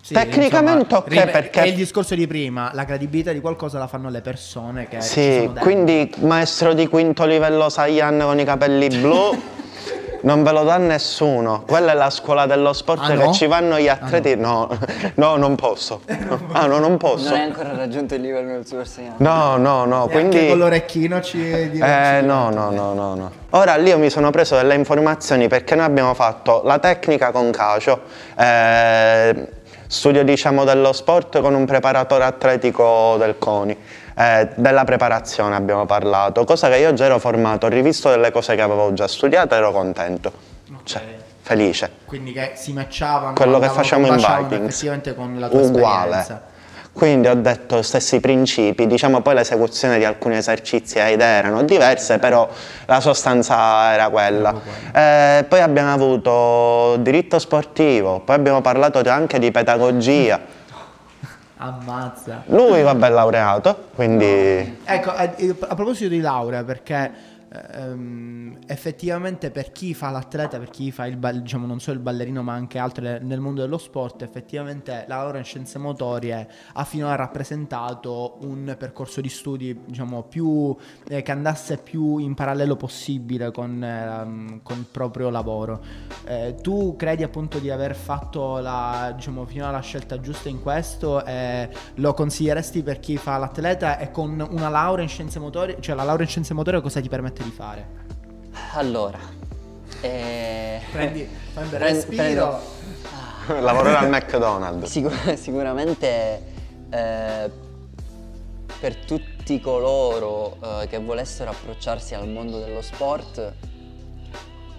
[0.00, 3.88] Sì, Tecnicamente ok, ri- perché- È il discorso di prima, la credibilità di qualcosa la
[3.88, 8.44] fanno le persone che ci sono Sì, quindi maestro di quinto livello Saiyan con i
[8.44, 9.42] capelli blu
[10.22, 11.62] non ve lo dà nessuno.
[11.66, 13.32] Quella è la scuola dello sport Ah, che no?
[13.32, 14.36] ci vanno gli atleti.
[14.36, 14.68] no.
[15.14, 16.00] no, non posso.
[16.52, 17.28] Ah, no, non posso.
[17.28, 19.14] non hai ancora raggiunto il livello del Super Saiyan.
[19.18, 20.48] No, no, no, Neanche quindi...
[20.48, 23.30] con l'orecchino ci Eh, no, no, no, no, no.
[23.50, 27.50] Ora lì io mi sono preso delle informazioni perché noi abbiamo fatto la tecnica con
[27.50, 28.00] Cacio,
[28.38, 29.48] eh,
[29.86, 33.76] studio diciamo dello sport con un preparatore atletico del CONI,
[34.16, 38.54] eh, della preparazione abbiamo parlato, cosa che io già ero formato, ho rivisto delle cose
[38.54, 40.32] che avevo già studiato e ero contento,
[40.84, 41.02] cioè
[41.40, 41.90] felice.
[42.06, 44.68] Quindi che si matchavano Quello che facciamo in Vikings.
[44.68, 46.18] effettivamente con la tua Uguale.
[46.18, 46.50] esperienza.
[46.92, 52.46] Quindi ho detto stessi principi, diciamo poi l'esecuzione di alcuni esercizi ed erano diverse, però
[52.84, 54.54] la sostanza era quella.
[54.92, 60.38] Eh, poi abbiamo avuto diritto sportivo, poi abbiamo parlato anche di pedagogia.
[61.64, 62.42] Ammazza.
[62.46, 64.78] Lui, vabbè, è laureato, quindi...
[64.84, 67.12] Ecco, a, a proposito di laurea, perché
[67.52, 72.42] ehm, effettivamente per chi fa l'atleta, per chi fa il diciamo non solo il ballerino
[72.42, 77.14] ma anche altre nel mondo dello sport, effettivamente la laurea in scienze motorie ha finora
[77.14, 80.74] rappresentato un percorso di studi diciamo più
[81.08, 85.82] eh, che andasse più in parallelo possibile con, eh, con il proprio lavoro.
[86.24, 91.24] Eh, tu credi appunto di aver fatto la, diciamo, finora la scelta giusta in questo
[91.24, 95.94] e lo consiglieresti per chi fa l'atleta e con una laurea in scienze motorie, cioè
[95.94, 97.86] la laurea in scienze motorie cosa ti permette di fare?
[98.74, 99.18] Allora,
[100.00, 100.80] eh...
[100.90, 102.60] prendi, prendi respiro.
[103.46, 103.60] Prendo...
[103.60, 104.90] Lavorare al McDonald's.
[104.90, 106.42] Sicur- sicuramente
[106.90, 107.50] eh,
[108.80, 113.52] per tutti coloro eh, che volessero approcciarsi al mondo dello sport,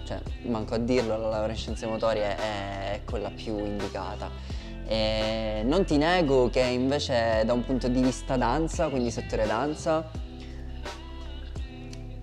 [0.04, 4.30] cioè manco a dirlo, la laurea in scienze motorie è, è quella più indicata.
[4.86, 10.06] E non ti nego che invece da un punto di vista danza, quindi settore danza,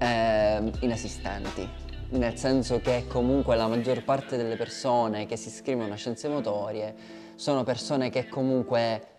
[0.02, 1.68] eh, inesistenti,
[2.10, 6.96] nel senso che comunque la maggior parte delle persone che si iscrivono a scienze motorie
[7.36, 9.18] sono persone che comunque,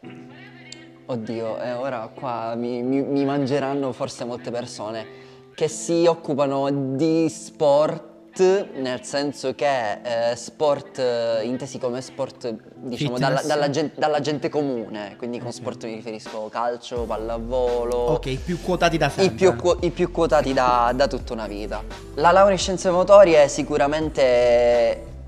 [1.07, 5.07] oddio, eh, ora qua mi, mi, mi mangeranno forse molte persone,
[5.55, 13.19] che si occupano di sport nel senso che eh, sport eh, intesi come sport diciamo
[13.19, 17.97] dalla, dalla, gente, dalla, gente, comune, quindi con sport mi riferisco calcio, pallavolo.
[17.97, 19.47] Ok, i più quotati da sempre.
[19.47, 21.83] I più, i più quotati da, da, tutta una vita.
[22.15, 24.23] La laurea in scienze motorie sicuramente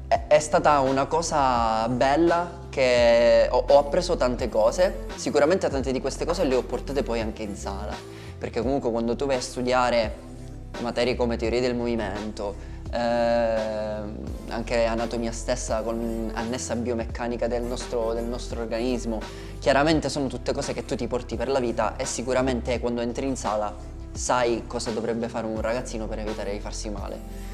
[0.08, 6.00] è, è stata una cosa bella che ho, ho appreso tante cose, sicuramente tante di
[6.00, 7.94] queste cose le ho portate poi anche in sala,
[8.38, 10.32] perché comunque quando tu vai a studiare
[10.80, 18.60] materie come teoria del movimento, anche anatomia stessa con annessa biomeccanica del nostro, del nostro
[18.60, 19.20] organismo.
[19.58, 23.26] Chiaramente sono tutte cose che tu ti porti per la vita e sicuramente quando entri
[23.26, 23.74] in sala
[24.12, 27.52] sai cosa dovrebbe fare un ragazzino per evitare di farsi male.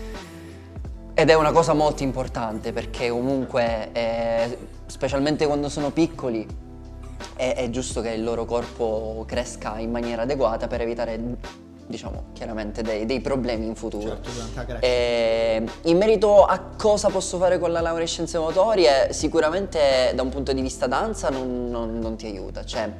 [1.14, 6.46] Ed è una cosa molto importante perché comunque, eh, specialmente quando sono piccoli,
[7.34, 11.18] è, è giusto che il loro corpo cresca in maniera adeguata per evitare
[11.90, 14.20] diciamo chiaramente dei, dei problemi in futuro.
[14.54, 20.12] Certo, e, in merito a cosa posso fare con la laurea in scienze motorie, sicuramente
[20.14, 22.90] da un punto di vista danza non, non, non ti aiuta, cioè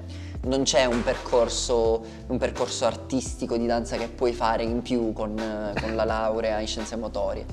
[0.43, 5.35] non c'è un percorso, un percorso, artistico di danza che puoi fare in più con,
[5.81, 7.45] con la laurea in scienze motorie.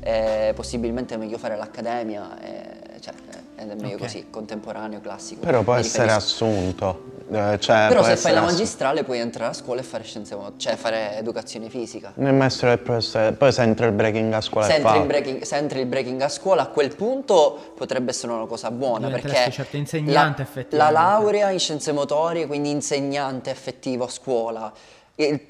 [0.00, 3.12] Eh, possibilmente è meglio fare l'accademia, eh, cioè,
[3.56, 3.98] ed è meglio okay.
[3.98, 5.40] così, contemporaneo, classico.
[5.40, 7.14] Però può essere assunto.
[7.28, 10.58] Eh, cioè, Però se fai la magistrale puoi entrare a scuola e fare scienze motorie,
[10.58, 12.12] cioè fare educazione fisica.
[12.16, 15.56] Nel maestro del professore, poi se entra il breaking a scuola se entri, breaking, se
[15.56, 19.76] entri il breaking a scuola a quel punto potrebbe essere una cosa buona perché certo
[19.76, 24.72] insegnante la, la laurea in scienze motorie, quindi insegnante effettivo a scuola,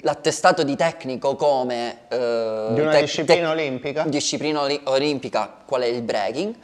[0.01, 4.03] l'attestato di tecnico come eh, di una te- disciplina te- olimpica?
[4.07, 6.55] Disciplina olimpica qual è il breaking?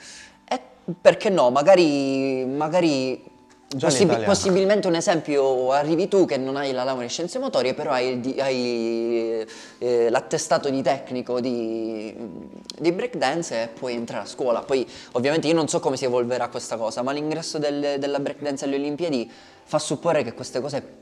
[0.48, 0.60] E
[1.00, 3.32] perché no magari, magari
[3.80, 7.92] Possib- possibilmente un esempio, arrivi tu che non hai la laurea in scienze motorie, però
[7.92, 9.46] hai, di, hai
[9.80, 12.16] eh, l'attestato di tecnico di,
[12.78, 14.62] di breakdance e puoi entrare a scuola.
[14.62, 18.66] Poi ovviamente io non so come si evolverà questa cosa, ma l'ingresso del, della breakdance
[18.66, 19.32] alle Olimpiadi
[19.64, 21.02] fa supporre che queste cose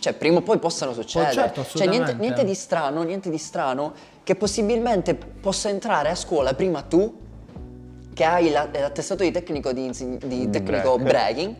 [0.00, 1.30] cioè prima o poi possano succedere.
[1.30, 3.92] Oh, certo, cioè niente, niente, di strano, niente di strano
[4.24, 7.18] che possibilmente possa entrare a scuola prima tu
[8.14, 9.90] che hai l'attestato di tecnico di,
[10.24, 11.54] di tecnico breaking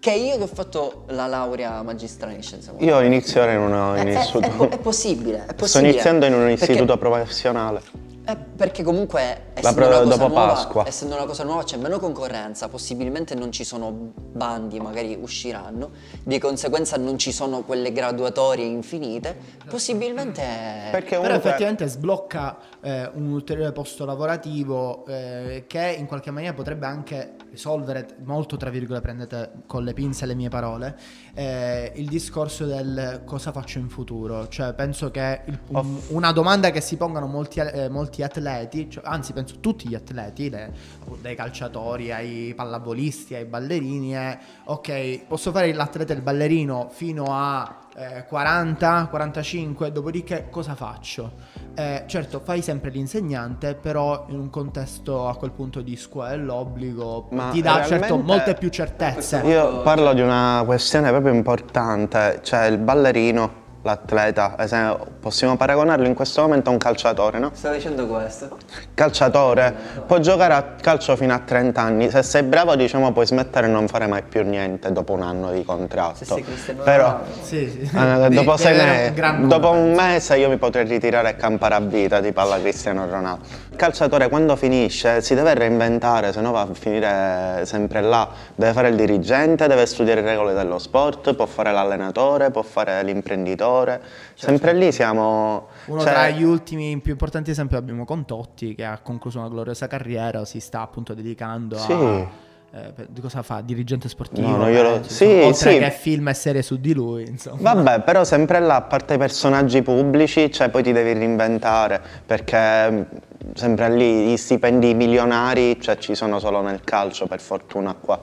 [0.00, 2.90] che io che ho fatto la laurea magistrale in scienze motorie.
[2.90, 4.46] Io inizierò in un istituto.
[4.46, 5.68] È, è, è, possibile, è possibile.
[5.68, 7.82] Sto iniziando in un istituto perché, professionale.
[8.30, 13.34] Eh, perché comunque essendo, una cosa, nuova, essendo una cosa nuova c'è meno concorrenza, possibilmente
[13.34, 15.90] non ci sono bandi, magari usciranno,
[16.22, 19.36] di conseguenza non ci sono quelle graduatorie infinite,
[19.68, 20.42] possibilmente...
[20.90, 26.86] Perché Però effettivamente sblocca eh, un ulteriore posto lavorativo eh, che in qualche maniera potrebbe
[26.86, 30.96] anche risolvere molto, tra virgolette, prendete con le pinze le mie parole,
[31.34, 34.48] eh, il discorso del cosa faccio in futuro.
[34.48, 37.88] Cioè penso che il, un, una domanda che si pongano molti, eh,
[38.20, 40.72] molti atleti, cioè, anzi penso tutti gli atleti, le,
[41.20, 47.26] dai calciatori ai pallavolisti ai ballerini, è ok, posso fare l'atleta e il ballerino fino
[47.30, 51.32] a eh, 40, 45, dopodiché cosa faccio?
[51.74, 57.28] Eh, certo, fai sempre l'insegnante, però in un contesto a quel punto di scuola dell'obbligo
[57.30, 59.38] Ma ti dà certo molte più certezze.
[59.44, 66.14] Io parlo di una questione proprio importante, cioè il ballerino, l'atleta, esempio, possiamo paragonarlo in
[66.14, 67.50] questo momento a un calciatore, no?
[67.54, 68.58] Stavo dicendo questo.
[68.94, 69.74] Calciatore
[70.06, 73.70] può giocare a calcio fino a 30 anni, se sei bravo diciamo puoi smettere e
[73.70, 76.16] non fare mai più niente dopo un anno di contratto.
[76.16, 77.32] Se sei Cristiano Però Ronaldo.
[77.42, 77.90] Sì, sì.
[77.96, 81.36] eh, dopo, sei avere me- un gran dopo un mese io mi potrei ritirare e
[81.36, 83.44] campare a vita tipo alla Cristiano Ronaldo.
[83.80, 88.28] Calciatore quando finisce si deve reinventare, se no va a finire sempre là.
[88.54, 93.02] Deve fare il dirigente, deve studiare le regole dello sport, può fare l'allenatore, può fare
[93.02, 94.02] l'imprenditore.
[94.34, 95.68] Sempre lì siamo...
[95.86, 99.86] Uno cioè, tra gli ultimi più importanti esempi abbiamo Contotti che ha concluso una gloriosa
[99.86, 101.92] carriera, si sta appunto dedicando Sì.
[101.92, 102.26] a...
[102.72, 103.62] eh, di cosa fa?
[103.62, 104.46] Dirigente sportivo?
[104.46, 105.78] No, non glielo- penso, sì, insomma, oltre sì.
[105.78, 107.72] che film e serie su di lui, insomma.
[107.72, 113.28] Vabbè, però sempre là, a parte i personaggi pubblici, cioè poi ti devi reinventare, perché
[113.54, 118.18] sempre lì gli stipendi milionari, cioè ci sono solo nel calcio, per fortuna qua.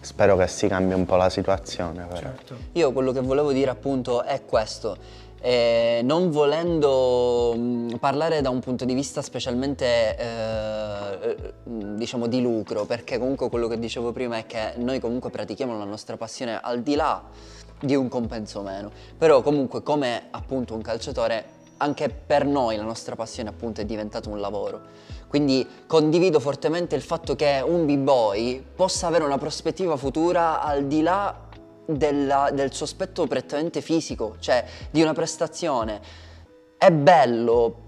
[0.00, 2.20] Spero che si cambi un po' la situazione, però.
[2.20, 2.56] Certo.
[2.72, 5.24] Io quello che volevo dire appunto è questo.
[5.40, 12.40] Eh, non volendo mh, parlare da un punto di vista specialmente eh, eh, diciamo di
[12.40, 16.58] lucro, perché comunque quello che dicevo prima è che noi comunque pratichiamo la nostra passione
[16.60, 17.22] al di là
[17.78, 21.44] di un compenso o meno, però comunque come appunto un calciatore
[21.78, 24.80] anche per noi la nostra passione appunto è diventato un lavoro.
[25.28, 31.02] Quindi condivido fortemente il fatto che un b-boy possa avere una prospettiva futura al di
[31.02, 31.44] là
[31.84, 36.00] della- del suo aspetto prettamente fisico, cioè di una prestazione.
[36.78, 37.84] È bello,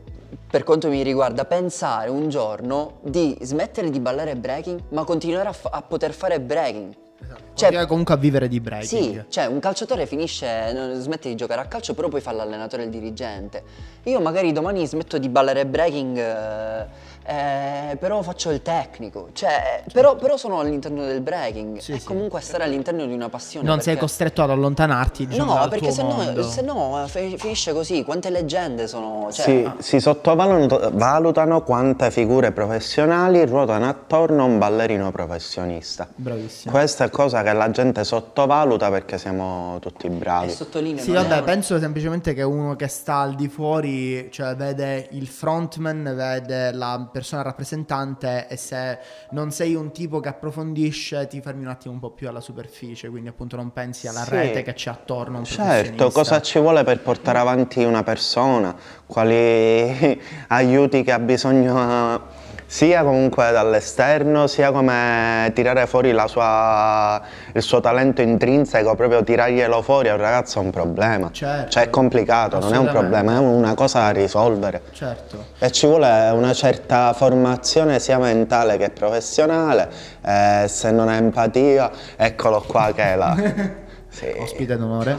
[0.51, 5.55] per quanto mi riguarda, pensare un giorno di smettere di ballare breaking, ma continuare a,
[5.71, 7.07] a poter fare breaking.
[7.21, 8.87] Cioè, Continua comunque a vivere di breaking.
[8.87, 12.83] sì, cioè un calciatore finisce, non- smette di giocare a calcio, però poi fa l'allenatore
[12.83, 13.63] e il dirigente.
[14.05, 16.87] Io magari domani smetto di ballare breaking, eh,
[17.29, 19.29] eh, però faccio il tecnico.
[19.33, 21.79] Cioè, però, però sono all'interno del breaking.
[21.79, 22.07] Sì, e sì.
[22.07, 23.67] comunque stare all'interno di una passione.
[23.67, 27.05] Non sei perché- costretto ad allontanarti, diciamo, No, dal perché tuo se no, se no,
[27.07, 28.03] fi- finisce così.
[28.05, 29.29] Quante leggende sono.
[29.31, 36.09] Cioè, Si, si sottovalutano quante figure professionali ruotano attorno a un ballerino professionista.
[36.15, 36.73] Bravissimo.
[36.73, 40.51] Questa è cosa che la gente sottovaluta perché siamo tutti e bravi.
[40.51, 41.03] sottolineo.
[41.03, 45.27] Sì, vabbè, è penso semplicemente che uno che sta al di fuori, cioè vede il
[45.27, 48.99] frontman, vede la persona rappresentante e se
[49.31, 53.09] non sei un tipo che approfondisce ti fermi un attimo un po' più alla superficie,
[53.09, 54.31] quindi appunto non pensi alla Sì.
[54.31, 58.75] rete che c'è attorno Certo, cosa ci vuole per portare avanti una persona?
[59.05, 62.37] Quali aiuti che ha bisogno
[62.71, 67.19] sia comunque dall'esterno, sia come tirare fuori la sua-
[67.55, 71.31] il suo talento intrinseco, proprio tirarglielo fuori a un ragazzo è un problema.
[71.33, 71.71] Certo.
[71.71, 74.83] Cioè è complicato, non è un problema, è una cosa da risolvere.
[74.93, 75.47] Certo.
[75.59, 79.89] E ci vuole una certa formazione sia mentale che professionale,
[80.23, 83.87] eh, se non hai empatia, eccolo qua che è la...
[84.11, 84.27] Sì.
[84.39, 85.19] Ospite d'onore.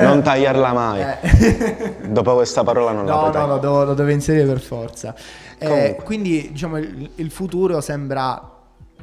[0.00, 1.00] Non tagliarla mai.
[1.02, 1.94] Eh.
[2.08, 3.52] Dopo questa parola non la No, puoi no, tagliare.
[3.52, 5.14] lo devo, lo devo inserire per forza.
[5.58, 8.53] Eh, quindi, diciamo, il, il futuro sembra,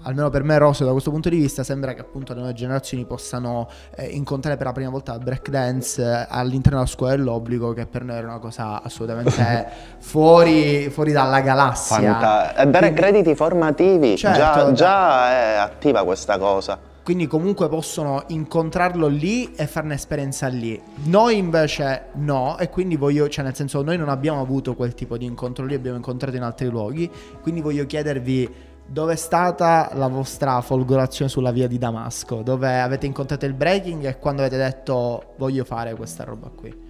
[0.04, 3.06] almeno per me, roseo da questo punto di vista, sembra che appunto le nuove generazioni
[3.06, 7.86] possano eh, incontrare per la prima volta il breakdance eh, all'interno della scuola dell'obbligo, che
[7.86, 9.68] per noi era una cosa assolutamente
[10.00, 11.98] fuori, fuori dalla galassia.
[11.98, 16.90] Fanta- e dare crediti formativi, Certo, già, già è attiva questa cosa.
[17.04, 20.80] Quindi comunque possono incontrarlo lì e farne esperienza lì.
[21.06, 25.18] Noi invece no, e quindi voglio, cioè nel senso noi non abbiamo avuto quel tipo
[25.18, 27.10] di incontro lì, abbiamo incontrato in altri luoghi,
[27.42, 33.06] quindi voglio chiedervi dove è stata la vostra folgorazione sulla via di Damasco, dove avete
[33.06, 36.90] incontrato il breaking e quando avete detto voglio fare questa roba qui.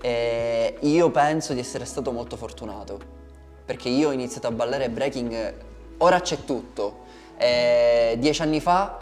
[0.00, 2.98] E io penso di essere stato molto fortunato
[3.64, 5.54] perché io ho iniziato a ballare breaking,
[5.98, 7.04] ora c'è tutto.
[7.36, 8.98] E dieci anni fa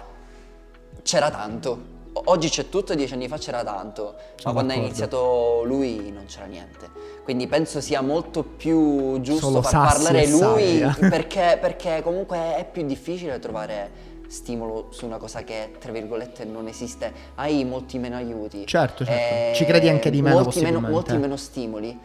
[1.03, 1.93] c'era tanto.
[2.27, 4.15] Oggi c'è tutto, dieci anni fa c'era tanto.
[4.15, 6.89] Ma Sono quando ha iniziato lui non c'era niente.
[7.25, 10.97] Quindi penso sia molto più giusto Solo far parlare lui sabbia.
[11.11, 16.69] perché, perché comunque è più difficile trovare stimolo su una cosa che tra virgolette non
[16.69, 17.13] esiste.
[17.35, 18.67] Hai molti meno aiuti.
[18.67, 19.35] Certo, certo.
[19.35, 21.99] Eh, Ci credi anche di meno, molti meno, molti meno stimoli.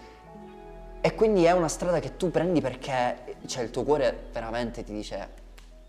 [1.02, 4.92] E quindi è una strada che tu prendi perché cioè, il tuo cuore veramente ti
[4.92, 5.30] dice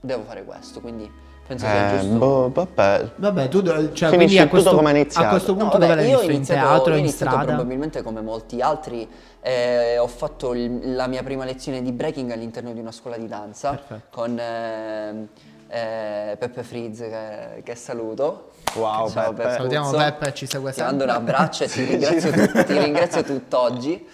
[0.01, 1.11] devo fare questo, quindi
[1.51, 2.19] penso sia Eh, giusto.
[2.19, 3.11] boh, vabbè.
[3.17, 5.87] Vabbè, tu cioè, Finisci quindi a tutto questo, come è a questo No, punto vabbè,
[5.89, 6.31] dove l'hai io ho visto?
[6.31, 7.53] In iniziato, teatro, in iniziato strada?
[7.53, 9.09] probabilmente come molti altri,
[9.41, 13.27] eh, ho fatto il- la mia prima lezione di breaking all'interno di una scuola di
[13.27, 14.03] danza Perfetto.
[14.11, 15.29] con ehm,
[15.69, 18.51] eh, Peppe Frizz che, che saluto.
[18.75, 19.51] Wow, Ciao, Peppe.
[19.51, 19.99] Salutiamo Puzzo.
[19.99, 21.17] Peppe, ci segue Ti mando sempre.
[21.19, 24.07] un abbraccio e ti ringrazio, tu- ti ringrazio tutt'oggi.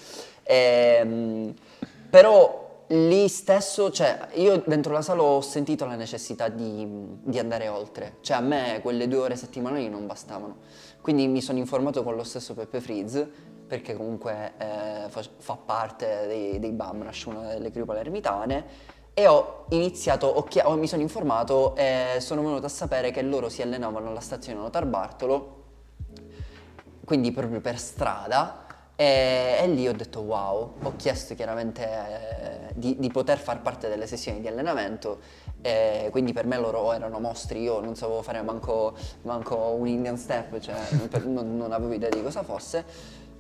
[0.45, 1.53] Ehm,
[2.09, 6.87] però lì stesso, cioè, io dentro la sala ho sentito la necessità di,
[7.23, 8.17] di andare oltre.
[8.21, 10.59] Cioè, a me quelle due ore settimanali non bastavano.
[11.01, 13.21] Quindi mi sono informato con lo stesso Peppe Frizz,
[13.67, 18.95] perché comunque eh, fa, fa parte dei, dei Bam Rush, una delle crew palermitane.
[19.15, 23.23] E ho iniziato, ho chia- ho- mi sono informato e sono venuto a sapere che
[23.23, 25.57] loro si allenavano alla stazione Notar Bartolo
[27.07, 28.67] quindi proprio per strada
[28.97, 33.89] e, e lì ho detto wow, ho chiesto chiaramente eh, di, di poter far parte
[33.89, 35.19] delle sessioni di allenamento
[35.63, 40.17] e quindi per me loro erano mostri, io non sapevo fare manco, manco un Indian
[40.17, 40.77] step, cioè
[41.25, 42.85] non, non avevo idea di cosa fosse,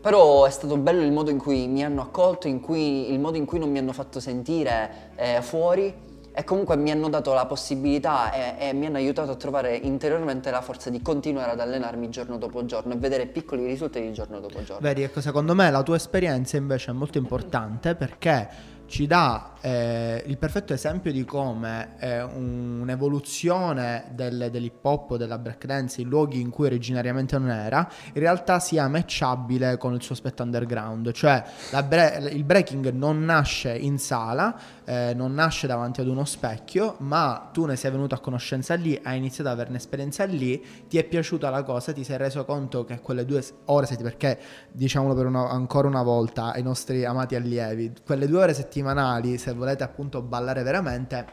[0.00, 3.44] però è stato bello il modo in cui mi hanno accolto, cui- il modo in
[3.44, 6.04] cui non mi hanno fatto sentire eh, fuori
[6.38, 10.50] e comunque mi hanno dato la possibilità e, e mi hanno aiutato a trovare interiormente
[10.50, 14.62] la forza di continuare ad allenarmi giorno dopo giorno e vedere piccoli risultati giorno dopo
[14.62, 14.86] giorno.
[14.86, 20.22] Vedi, ecco, secondo me la tua esperienza invece è molto importante perché ci dà eh,
[20.26, 26.50] il perfetto esempio di come eh, un'evoluzione del- dell'hip hop, della breakdance in luoghi in
[26.50, 31.10] cui originariamente non era, in realtà sia matchabile con il suo aspetto underground.
[31.10, 31.42] Cioè
[31.84, 37.50] bre- il breaking non nasce in sala, eh, non nasce davanti ad uno specchio, ma
[37.52, 41.02] tu ne sei venuto a conoscenza lì, hai iniziato ad averne esperienza lì, ti è
[41.02, 44.38] piaciuta la cosa, ti sei reso conto che quelle due ore, perché
[44.70, 49.82] diciamolo una- ancora una volta ai nostri amati allievi, quelle due ore settimanali, se volete
[49.82, 51.26] appunto ballare veramente,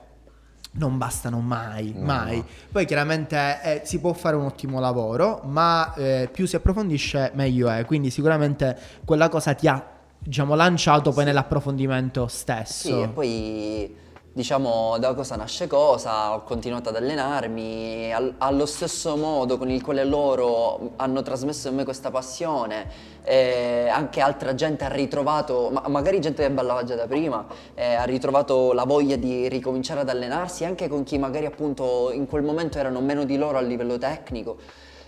[0.74, 2.43] non bastano mai, mai.
[2.71, 7.69] Poi chiaramente eh, si può fare un ottimo lavoro, ma eh, più si approfondisce meglio
[7.69, 7.86] è.
[7.86, 9.86] Quindi sicuramente quella cosa ti ha,
[10.17, 12.88] diciamo, lanciato poi nell'approfondimento stesso.
[12.88, 13.95] Sì, e poi
[14.36, 19.84] diciamo da cosa nasce cosa, ho continuato ad allenarmi al- allo stesso modo con il
[19.84, 23.11] quale loro hanno trasmesso in me questa passione.
[23.25, 27.93] e anche altra gente ha ritrovato, ma- magari gente che ballava già da prima, eh,
[27.93, 32.43] ha ritrovato la voglia di ricominciare ad allenarsi, anche con chi magari appunto in quel
[32.43, 34.57] momento erano meno di loro a livello tecnico.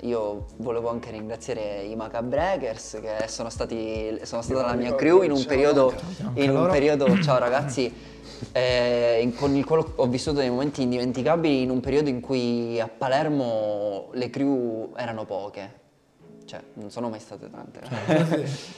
[0.02, 5.32] Io volevo anche ringraziare i Macabreakers che sono stati sono stata la mia crew in
[5.32, 5.94] un periodo
[6.36, 7.92] in un periodo, ciao ragazzi,
[8.52, 12.88] eh, con il quale ho vissuto dei momenti indimenticabili in un periodo in cui a
[12.88, 15.84] Palermo le crew erano poche.
[16.46, 17.82] Cioè, non sono mai state tante.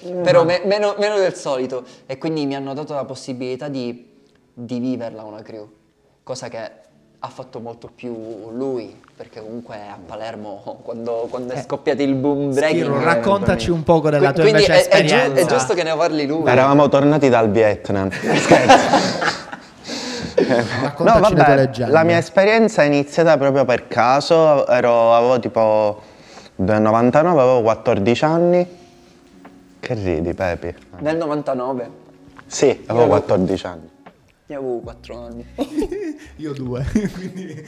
[0.23, 1.83] Però me- meno, meno del solito.
[2.05, 4.09] E quindi mi hanno dato la possibilità di,
[4.53, 5.69] di viverla una crew.
[6.23, 6.85] Cosa che
[7.19, 8.99] ha fatto molto più lui.
[9.15, 12.83] Perché comunque a Palermo, quando, quando è scoppiato il boom breaking...
[12.83, 15.41] Spiro, eh, raccontaci un poco della tua quindi invece è, è giu- esperienza.
[15.41, 16.49] è giusto che ne parli lui.
[16.49, 18.09] Eravamo tornati dal Vietnam.
[18.13, 19.45] Scherzo.
[20.95, 21.91] Tue leggende.
[21.91, 26.01] la mia esperienza è iniziata proprio per caso, ero, avevo tipo
[26.57, 28.67] nel 99, avevo 14 anni.
[29.79, 30.73] Che ridi, Pepi?
[30.99, 31.89] Nel 99
[32.45, 33.89] Sì, avevo 14 anni.
[34.47, 35.45] io avevo 4 anni.
[36.37, 37.65] Io due, quindi...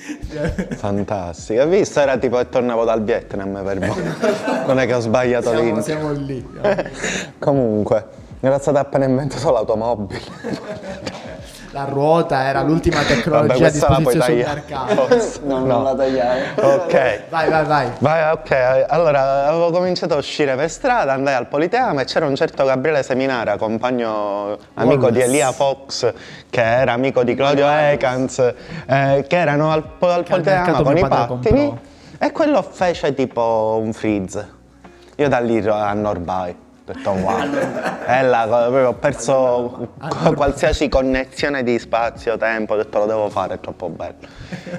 [0.75, 1.61] Fantastico.
[1.61, 1.99] Hai visto?
[1.99, 3.95] Era tipo che tornavo dal Vietnam per mo.
[4.67, 5.83] Non è che ho sbagliato siamo, link.
[5.83, 6.47] siamo lì.
[7.39, 8.05] Comunque,
[8.39, 10.21] era stata appena inventata l'automobile.
[11.71, 14.95] La ruota era l'ultima tecnologia Vabbè, a disposizione sul mercato.
[14.95, 15.39] Forse.
[15.43, 16.53] No, non la tagliare.
[16.55, 17.21] Ok.
[17.29, 17.91] Vai, vai, vai.
[17.99, 22.35] Vai, ok, allora avevo cominciato a uscire per strada, andai al Politeama e c'era un
[22.35, 25.25] certo Gabriele Seminara, compagno amico di Wallace.
[25.25, 26.13] Elia Fox,
[26.49, 28.39] che era amico di Claudio Ekans,
[28.87, 31.77] eh, che erano al, al Politeama con i pattini comprò.
[32.17, 34.57] e quello fece tipo un freeze.
[35.17, 36.55] Io da lì ero a Norbai.
[36.89, 37.47] Ho detto wow,
[38.05, 39.89] è là, proprio ho perso
[40.33, 44.15] qualsiasi connessione di spazio, tempo, ho detto lo devo fare, è troppo bello.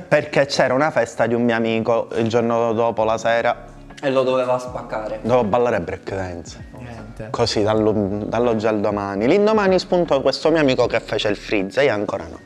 [0.08, 3.64] Perché c'era una festa di un mio amico il giorno dopo la sera,
[4.02, 5.20] E lo doveva spaccare.
[5.22, 6.64] dovevo ballare breakdance.
[6.78, 7.28] Niente.
[7.30, 7.92] Così dallo-
[8.26, 9.28] dall'oggi al domani.
[9.28, 12.38] L'indomani spuntò questo mio amico che fece il freeze, io ancora no.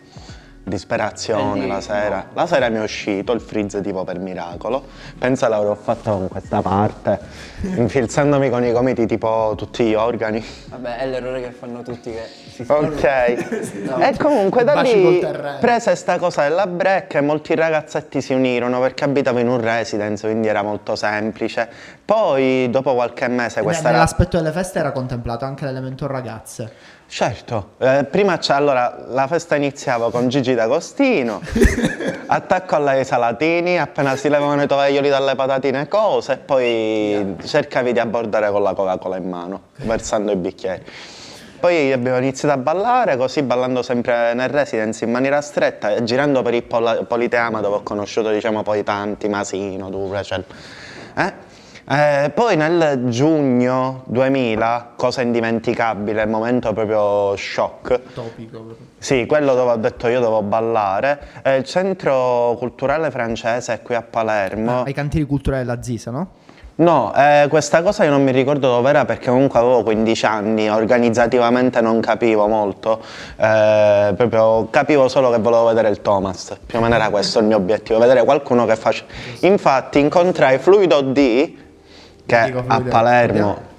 [0.67, 2.29] Disperazione E lì, la sera.
[2.33, 4.83] La sera mi è uscito il freeze tipo per miracolo.
[5.19, 7.21] Pensa l'avrò fatto con questa parte,
[7.61, 10.43] infilzandomi con i gomiti tipo tutti gli organi.
[10.71, 13.03] Vabbè, è l'errore che fanno tutti che si Ok.
[14.05, 15.59] E comunque da Baci col lì terreno.
[15.59, 20.27] prese sta cosa della break e molti ragazzetti si unirono perché abitavo in un residence,
[20.27, 21.69] quindi era molto semplice.
[22.05, 23.93] Poi dopo qualche mese questa era...
[23.93, 26.73] Nell'aspetto delle feste era contemplato anche l'elemento ragazze.
[27.15, 31.41] Certo, eh, prima c'è allora la festa iniziava con Gigi D'Agostino,
[32.27, 38.01] attacco alla Salatini, appena si levavano i tovaglioli dalle patatine cose, e poi cercavi di
[38.01, 40.83] abbordare con la Coca-Cola in mano, versando i bicchieri.
[41.61, 46.55] Poi abbiamo iniziato a ballare, così ballando sempre nel residence in maniera stretta girando per
[46.55, 50.45] il Politeama dove ho conosciuto diciamo poi tanti, Masino, Duracell.
[51.17, 51.54] Eh?
[51.87, 58.01] Eh, poi nel giugno 2000, cosa indimenticabile, momento proprio shock.
[58.15, 58.77] Topico.
[58.97, 61.21] Sì, quello dove ho detto io devo ballare.
[61.43, 64.83] È il centro culturale francese qui a Palermo.
[64.85, 66.29] Ai cantieri culturali della Zisa, no?
[66.77, 70.69] No, eh, questa cosa io non mi ricordo dove era perché comunque avevo 15 anni,
[70.69, 73.01] organizzativamente non capivo molto,
[73.37, 77.45] eh, proprio capivo solo che volevo vedere il Thomas, più o meno era questo il
[77.45, 79.05] mio obiettivo, vedere qualcuno che faccia...
[79.41, 81.63] Infatti incontrai Fluido D,
[82.27, 83.73] che Dico a Palermo...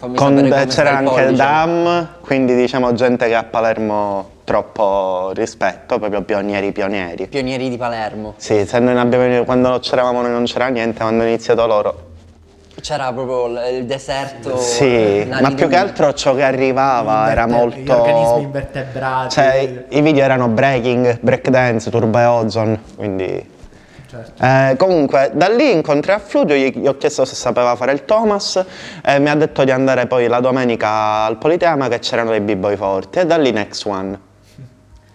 [0.00, 1.32] Fammi con- c'era il anche.
[1.34, 7.26] Dam, quindi diciamo gente che a Palermo troppo rispetto, proprio pionieri pionieri.
[7.26, 8.32] Pionieri di Palermo.
[8.38, 12.08] Sì, se noi ne abbiamo, quando c'eravamo noi non c'era niente, quando hanno iniziato loro
[12.80, 14.56] C'era proprio il deserto.
[14.56, 18.40] Sì, nani ma più che altro ciò che arrivava era Inverte- Gli organismi molto...
[18.40, 19.34] invertebrati.
[19.34, 23.58] Cioè, i video erano breaking, breakdance, turbo e ozone, quindi...
[24.10, 24.42] Certo.
[24.44, 28.04] Eh, comunque, da lì incontrai a Fludio, gli, gli ho chiesto se sapeva fare il
[28.04, 28.60] Thomas
[29.04, 32.74] e mi ha detto di andare poi la domenica al Politeama che c'erano dei b-boy
[32.76, 34.18] forti e da lì Next One.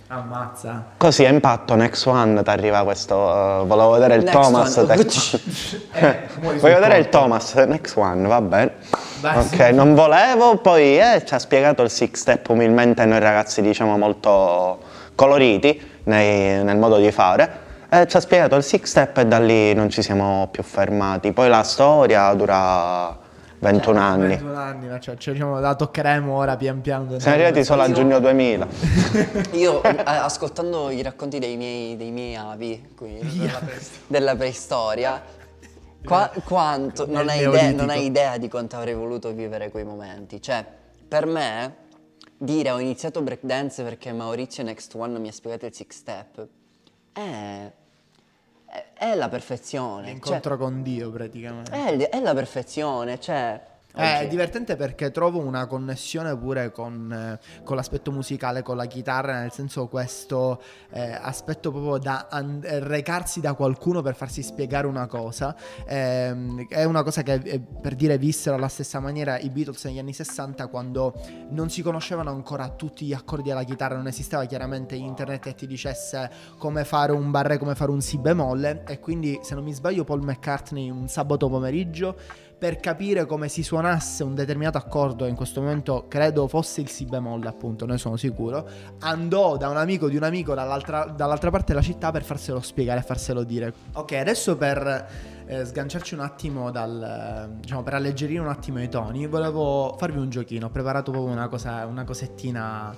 [0.07, 0.83] Ammazza.
[0.97, 4.75] Così a impatto Next One ti arriva questo, eh, volevo vedere il Next Thomas.
[4.77, 4.95] One.
[4.95, 5.39] te-
[5.99, 7.09] Eh, Voglio vedere il.
[7.09, 8.73] Thomas, Next One, va bene.
[9.19, 9.73] Vai, ok, sì.
[9.73, 14.79] non volevo, poi eh, ci ha spiegato il six step umilmente noi ragazzi diciamo molto
[15.15, 17.63] coloriti nei- nel modo di fare.
[17.95, 21.31] Eh, ci ha spiegato il six step e da lì non ci siamo più fermati.
[21.31, 23.17] Poi la storia dura
[23.59, 24.27] 21 anni.
[24.27, 27.17] 21 anni, ma cioè, cioè, diciamo, la toccheremo ora pian piano.
[27.17, 28.67] Siamo arrivati solo a giugno 2000.
[29.55, 33.17] Io, eh, ascoltando i racconti dei miei, dei miei avi, qui,
[34.07, 35.21] della preistoria,
[36.03, 40.41] qua- quanto, non, hai idea, non hai idea di quanto avrei voluto vivere quei momenti.
[40.41, 40.65] Cioè,
[41.07, 41.75] per me,
[42.37, 46.45] dire ho iniziato breakdance perché Maurizio Next One mi ha spiegato il six step,
[47.13, 47.71] è,
[48.75, 50.05] è, è la perfezione.
[50.05, 51.71] Cioè, Incontro con Dio praticamente.
[51.71, 53.73] è, è la perfezione, cioè...
[53.95, 58.85] È oggi- divertente perché trovo una connessione pure con, eh, con l'aspetto musicale, con la
[58.85, 64.43] chitarra, nel senso questo eh, aspetto proprio da an- eh, recarsi da qualcuno per farsi
[64.43, 65.55] spiegare una cosa.
[65.87, 69.99] Ehm, è una cosa che eh, per dire vissero alla stessa maniera i Beatles negli
[69.99, 71.13] anni 60 quando
[71.49, 75.67] non si conoscevano ancora tutti gli accordi della chitarra, non esisteva chiaramente internet che ti
[75.67, 79.73] dicesse come fare un barré, come fare un si bemolle e quindi se non mi
[79.73, 82.15] sbaglio Paul McCartney un sabato pomeriggio
[82.57, 87.05] per capire come si suonasse un determinato accordo, in questo momento credo fosse il Si
[87.05, 88.67] bemolle, appunto, ne sono sicuro,
[88.99, 93.01] andò da un amico di un amico dall'altra, dall'altra parte della città per farselo spiegare
[93.01, 93.73] farselo dire.
[93.93, 95.07] Ok, adesso per
[95.47, 100.29] eh, sganciarci un attimo dal, diciamo, per alleggerire un attimo i toni, volevo farvi un
[100.29, 102.95] giochino, ho preparato proprio una, cosa, una cosettina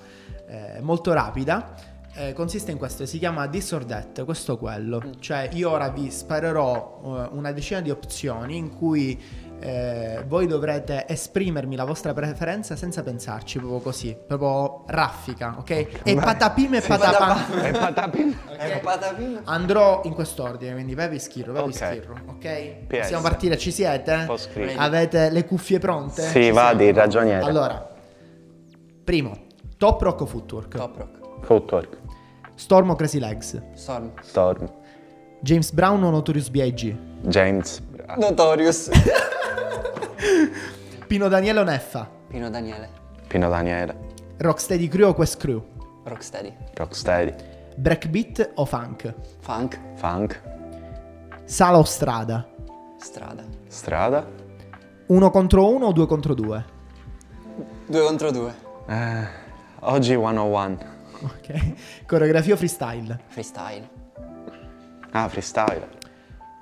[0.47, 1.95] eh, molto rapida.
[2.19, 4.99] Eh, consiste in questo, si chiama That, questo o quello.
[5.19, 9.19] Cioè io ora vi sparerò eh, una decina di opzioni in cui
[9.59, 16.01] eh, voi dovrete esprimermi la vostra preferenza senza pensarci, proprio così, proprio raffica, ok?
[16.03, 17.63] E patapim e patapam.
[17.63, 18.35] E patapim.
[18.59, 19.41] Ecco, patapim.
[19.43, 21.73] Andrò in quest'ordine, quindi Pepi Schirro, Pepi Ok.
[21.75, 22.75] Schirro, ok?
[22.87, 22.97] PS.
[22.99, 24.27] Possiamo partire, ci siete?
[24.77, 26.23] Avete le cuffie pronte?
[26.23, 26.99] Sì, Ci vadi, siamo?
[26.99, 27.43] ragioniere.
[27.43, 27.87] Allora,
[29.03, 29.31] primo,
[29.77, 30.75] Top Rock o Footwork?
[30.75, 31.45] Top rock.
[31.45, 31.97] Footwork.
[32.55, 33.61] Storm o Crazy Legs?
[33.75, 34.11] Storm.
[34.21, 34.67] Storm.
[35.41, 36.97] James Brown o Notorious B.I.G.?
[37.27, 37.79] James.
[38.15, 38.89] Notorious.
[41.07, 42.09] Pino Daniele o Neffa?
[42.29, 42.89] Pino Daniele.
[43.27, 43.95] Pino Daniele.
[44.37, 45.61] Rocksteady Crew o Quest Crew?
[46.05, 46.53] Rocksteady.
[46.75, 47.33] Rocksteady.
[47.75, 49.13] Breakbeat o Funk?
[49.39, 49.79] Funk.
[49.95, 50.41] Funk.
[51.45, 52.47] Sala o Strada?
[52.97, 53.43] Strada.
[53.67, 54.25] Strada.
[55.07, 56.63] Uno contro uno o due contro due?
[57.85, 58.53] Due contro due.
[58.87, 59.27] Eh,
[59.81, 60.77] oggi 101.
[61.21, 61.75] Ok.
[62.05, 63.19] Coreografia o freestyle?
[63.27, 63.89] Freestyle.
[65.11, 65.87] Ah, freestyle.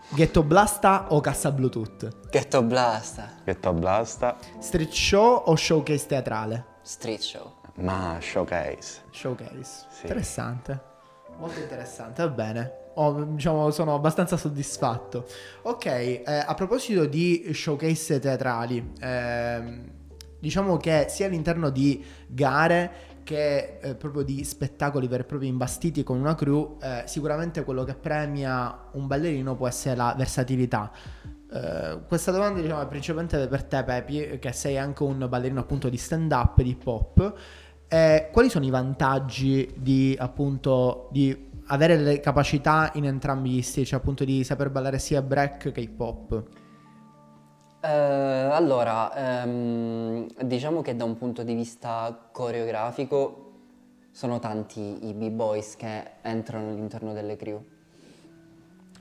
[0.10, 2.30] Ghetto Blasta o cassa Bluetooth?
[2.30, 3.34] Ghetto Blasta.
[3.44, 4.38] Ghetto Blasta.
[4.60, 6.64] Street show o showcase teatrale?
[6.84, 7.54] Street show.
[7.76, 9.02] Ma showcase.
[9.12, 9.86] Showcase.
[9.90, 10.02] Sì.
[10.04, 10.80] Interessante.
[11.38, 12.72] Molto interessante, va bene.
[12.96, 15.26] Ho- diciamo, sono abbastanza soddisfatto.
[15.64, 19.92] Ok, eh, a proposito di showcase teatrali, ehm,
[20.40, 26.04] diciamo che sia all'interno di gare che eh, proprio di spettacoli veri e propri imbastiti
[26.04, 30.92] con una crew, eh, sicuramente quello che premia un ballerino può essere la versatilità.
[31.52, 35.90] Eh, questa domanda diciamo, è principalmente per te, Pepi, che sei anche un ballerino appunto
[35.90, 37.34] di stand up, di hip hop.
[37.88, 43.88] Eh, quali sono i vantaggi di appunto di avere le capacità in entrambi gli stili,
[43.88, 46.44] cioè appunto di saper ballare sia break che hip hop?
[47.86, 53.44] Eh, allora, ehm, diciamo che da un punto di vista coreografico
[54.10, 57.64] sono tanti i b-boys che entrano all'interno delle crew.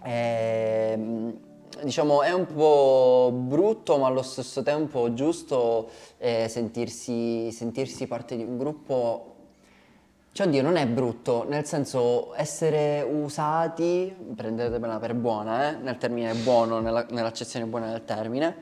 [0.03, 1.39] Ehm,
[1.82, 8.43] diciamo, è un po' brutto, ma allo stesso tempo giusto eh, sentirsi, sentirsi parte di
[8.43, 9.34] un gruppo.
[10.35, 16.35] Cioè, oddio, non è brutto, nel senso essere usati, prendetevela per buona, eh, nel termine
[16.35, 18.57] buono, nella- nell'accezione buona del termine,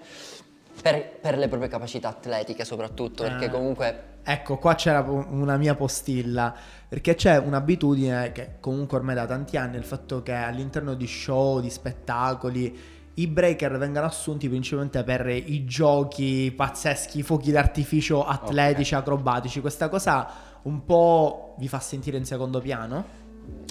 [0.82, 3.50] per, per le proprie capacità atletiche soprattutto, perché Eh.
[3.50, 6.54] comunque Ecco, qua c'era una mia postilla,
[6.86, 11.58] perché c'è un'abitudine che comunque ormai da tanti anni, il fatto che all'interno di show,
[11.58, 12.78] di spettacoli,
[13.14, 19.60] i breaker vengano assunti principalmente per i giochi pazzeschi, i fuochi d'artificio atletici, acrobatici.
[19.60, 20.26] Questa cosa
[20.62, 23.20] un po' vi fa sentire in secondo piano?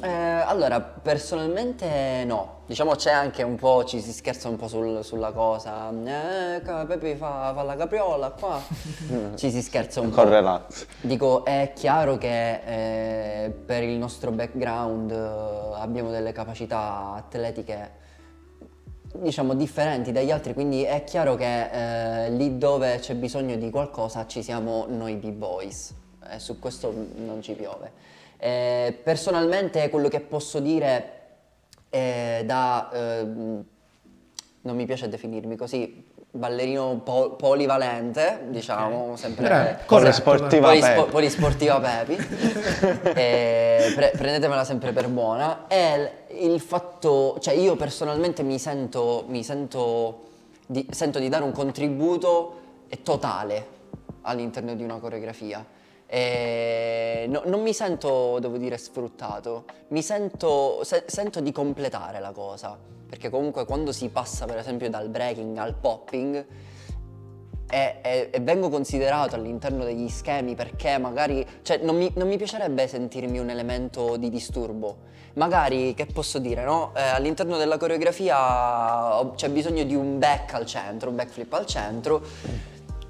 [0.04, 2.60] Eh, allora, personalmente no.
[2.66, 5.90] Diciamo c'è anche un po', ci si scherza un po' sul- sulla cosa.
[5.92, 8.60] Eh, Pepe fa, fa la capriola qua.
[9.36, 10.16] ci si scherza un po'.
[10.16, 10.86] Con relax.
[11.02, 18.00] Dico, è chiaro che eh, per il nostro background eh, abbiamo delle capacità atletiche
[19.14, 24.26] diciamo differenti dagli altri, quindi è chiaro che eh, lì dove c'è bisogno di qualcosa
[24.26, 26.00] ci siamo noi b-boys
[26.32, 27.92] e su questo non ci piove.
[28.38, 31.20] Eh, personalmente quello che posso dire
[31.90, 33.64] è da, ehm,
[34.62, 39.48] non mi piace definirmi così, ballerino po- polivalente, diciamo, sempre...
[39.50, 41.12] Beh, Polisportiva Polispo- Pepi.
[41.12, 42.16] polisportiva Pepi.
[43.14, 45.66] E pre- prendetevela sempre per buona.
[45.68, 50.22] E l- il fatto, cioè io personalmente mi sento, mi sento
[50.66, 53.80] di, sento di dare un contributo eh, totale
[54.22, 55.64] all'interno di una coreografia.
[56.14, 62.32] E no- non mi sento, devo dire, sfruttato, mi sento, se- sento di completare la
[62.34, 66.46] cosa, perché comunque quando si passa per esempio dal breaking al popping,
[67.70, 72.36] e, e- e vengo considerato all'interno degli schemi perché magari, cioè non mi, non mi
[72.36, 74.98] piacerebbe sentirmi un elemento di disturbo.
[75.36, 76.92] Magari, che posso dire, no?
[76.94, 82.22] Eh, all'interno della coreografia c'è bisogno di un back al centro, un backflip al centro,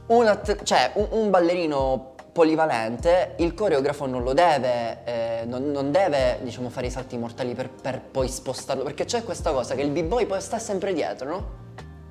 [0.07, 5.91] un, att- cioè, un, un ballerino polivalente, il coreografo non lo deve, eh, non, non
[5.91, 9.81] deve diciamo, fare i salti mortali per, per poi spostarlo, perché c'è questa cosa che
[9.81, 11.59] il b-boy poi sta sempre dietro, no?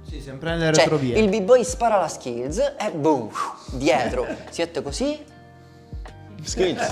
[0.07, 1.19] Sì, sempre nelle Cioè, retrovie.
[1.19, 3.31] il b-boy spara la skills e boom,
[3.73, 4.27] dietro.
[4.51, 5.25] Si mette così.
[6.43, 6.89] Skills.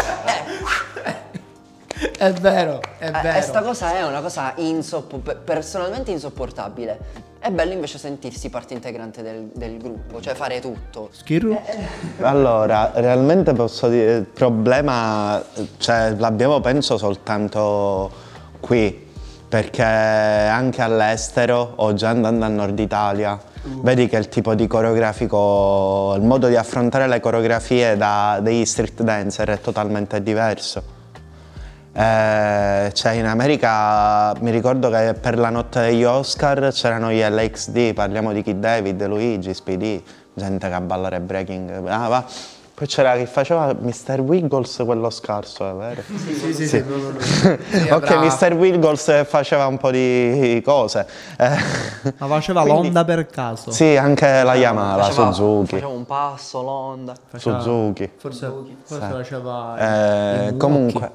[2.19, 3.39] È vero, è Eh, vero.
[3.39, 7.27] E sta cosa è una cosa pe- personalmente insopportabile.
[7.41, 11.09] È bello invece sentirsi parte integrante del, del gruppo, cioè fare tutto.
[11.13, 11.57] Schirru?
[12.21, 15.43] Allora, realmente posso dire, il problema
[15.79, 18.11] cioè, l'abbiamo penso soltanto
[18.59, 19.07] qui,
[19.49, 23.39] perché anche all'estero o già andando al nord Italia,
[23.83, 29.03] vedi che il tipo di coreografico, il modo di affrontare le coreografie da, degli street
[29.03, 30.97] dancer è totalmente diverso.
[31.99, 37.93] Eh, cioè in America mi ricordo che per la notte degli Oscar c'erano gli LXD,
[37.93, 40.01] parliamo di Kid David, Luigi, Speedy,
[40.33, 41.89] gente che a ballare breaking.
[41.89, 42.25] Ah, va.
[42.73, 44.21] Poi c'era chi faceva Mr.
[44.21, 46.03] Wiggles, quello scarso, è vero?
[46.07, 47.21] Sì, sì, sì, lui.
[47.21, 47.49] Sì,
[47.91, 48.15] ok.
[48.43, 48.53] Mr.
[48.55, 51.05] Wiggles faceva un po' di cose.
[51.37, 53.73] Ma faceva Quindi- l'onda per caso?
[53.73, 55.71] sì, anche la Yamaha, la Suzuki.
[55.71, 57.15] Faceva un passo, l'onda.
[57.29, 58.09] Faceva- Suzuki.
[58.17, 58.53] Forse,
[58.85, 59.11] forse Sì.
[59.13, 61.11] faceva Eh, comunque,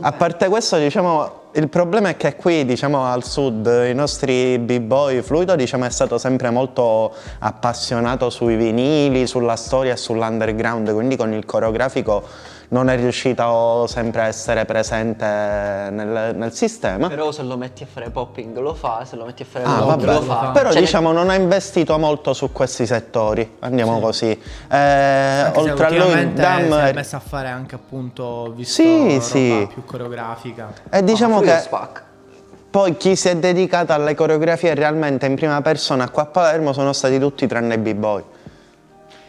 [0.00, 5.22] a parte questo, diciamo, il problema è che qui, diciamo, al sud, i nostri b-boy
[5.22, 11.32] fluido, diciamo, è stato sempre molto appassionato sui vinili, sulla storia e sull'underground, quindi con
[11.32, 12.26] il coreografico
[12.70, 17.08] non è riuscito sempre a essere presente nel, nel sistema.
[17.08, 19.80] Però se lo metti a fare popping lo fa, se lo metti a fare Ah,
[19.84, 20.04] vabbè.
[20.04, 20.50] lo fa.
[20.52, 24.26] Però Cioè, diciamo non ha investito molto su questi settori, andiamo così.
[24.28, 29.08] Eh, oltre a lui ultimamente Dam si è messa a fare anche appunto visto Sì,
[29.08, 29.68] roba sì.
[29.72, 30.72] più coreografica.
[30.90, 32.02] e diciamo ah, che lo spacca.
[32.70, 36.92] poi chi si è dedicato alle coreografie realmente in prima persona qua a Palermo sono
[36.92, 38.22] stati tutti tranne i b-boy.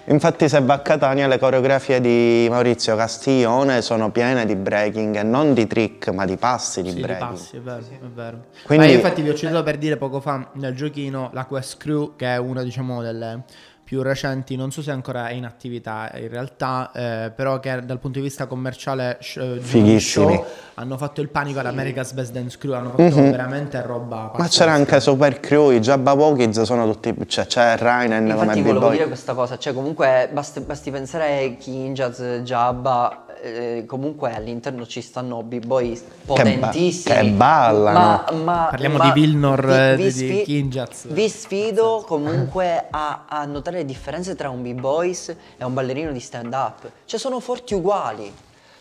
[0.10, 5.22] Infatti se va a Catania le coreografie di Maurizio Castiglione sono piene di breaking e
[5.24, 7.30] non di trick ma di passi di Sì, di breaking.
[7.30, 8.38] passi, è vero, è vero.
[8.64, 11.78] Quindi- Ma io infatti vi ho citato per dire poco fa nel giochino la Quest
[11.78, 13.44] Crew, che è una diciamo delle
[13.90, 17.98] più recenti, non so se ancora è in attività in realtà, eh, però che dal
[17.98, 22.74] punto di vista commerciale sh- eh, show hanno fatto il panico all'America's Best Dance Crew,
[22.74, 24.22] hanno fatto veramente roba Mhm.
[24.26, 24.64] Ma pazzesca.
[24.66, 28.80] c'era anche Super Crew, i Jabba Walkids sono tutti, cioè c'è Rainen come Infatti volevo
[28.82, 28.92] b-boy.
[28.92, 35.02] dire questa cosa, cioè comunque basti, basti pensare a Kinjaz, Jabba, eh, comunque all'interno ci
[35.02, 37.16] stanno b-boy potentissimi.
[37.16, 38.00] che ballano.
[38.00, 41.08] Ma, ma- Parliamo ma di Vilnor, vi- eh, vi di- sfi- di Kinjaz.
[41.08, 46.20] Vi sfido comunque a, a notare le differenze tra un b-boys e un ballerino di
[46.20, 46.90] stand-up.
[47.06, 48.32] Cioè sono forti uguali.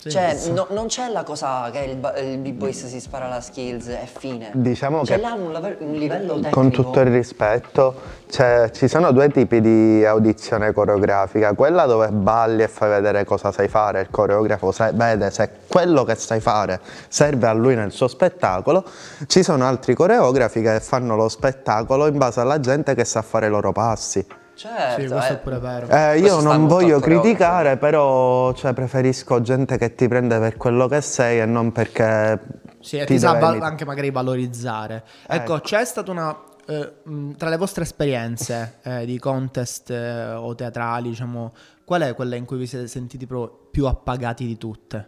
[0.01, 0.53] Sì, cioè, sì.
[0.53, 4.51] no- non c'è la cosa che il, il B-Boys si spara la skills e fine.
[4.55, 6.51] Diciamo cioè, che- là un, laver- un livello tecnico.
[6.51, 7.95] Con tutto il rispetto,
[8.31, 13.51] cioè, ci sono due tipi di audizione coreografica, quella dove balli e fai vedere cosa
[13.51, 16.79] sai fare, il coreografo se- vede se quello che sai fare
[17.09, 18.85] serve a lui nel suo spettacolo,
[19.27, 23.47] ci sono altri coreografi che fanno lo spettacolo in base alla gente che sa fare
[23.47, 24.25] i loro passi.
[24.59, 25.37] Certo, Sì, questo eh.
[25.37, 25.87] è pure vero.
[25.89, 31.01] Eh, io non voglio criticare, però cioè, preferisco gente che ti prende per quello che
[31.01, 32.41] sei e non perché
[32.81, 35.05] Sì, e ti ti sa val- anche magari valorizzare.
[35.29, 36.37] Ecco, c'è stata una.
[36.67, 36.93] eh,
[37.37, 41.53] tra le vostre esperienze eh, di contest eh, o teatrali, diciamo,
[41.85, 45.07] qual è quella in cui vi siete sentiti proprio più appagati di tutte?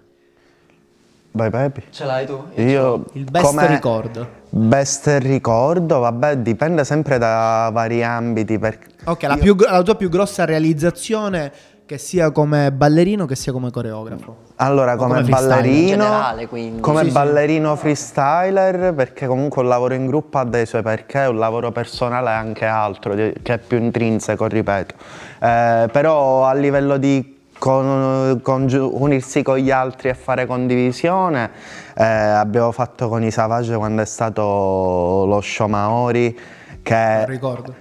[1.33, 1.85] Vai Pepi.
[1.91, 2.43] Ce l'hai tu?
[2.57, 4.39] Io Il best ricordo.
[4.49, 8.59] Best ricordo, vabbè, dipende sempre da vari ambiti.
[9.05, 11.53] Ok, la, più la tua più grossa realizzazione,
[11.87, 14.49] che sia come ballerino che sia come coreografo.
[14.57, 16.81] Allora, come, come ballerino, In generale, quindi.
[16.81, 17.13] come Sì, sì.
[17.13, 22.31] ballerino freestyler, perché comunque un lavoro in gruppo ha dei suoi perché, un lavoro personale
[22.31, 24.95] è anche altro, che è più intrinseco, ripeto.
[25.41, 31.51] Eh, però a livello di con- congiu- unirsi con gli altri e fare condivisione,
[31.95, 36.37] eh, abbiamo fatto con i Savage quando è stato lo show Maori,
[36.83, 37.75] che ricordo.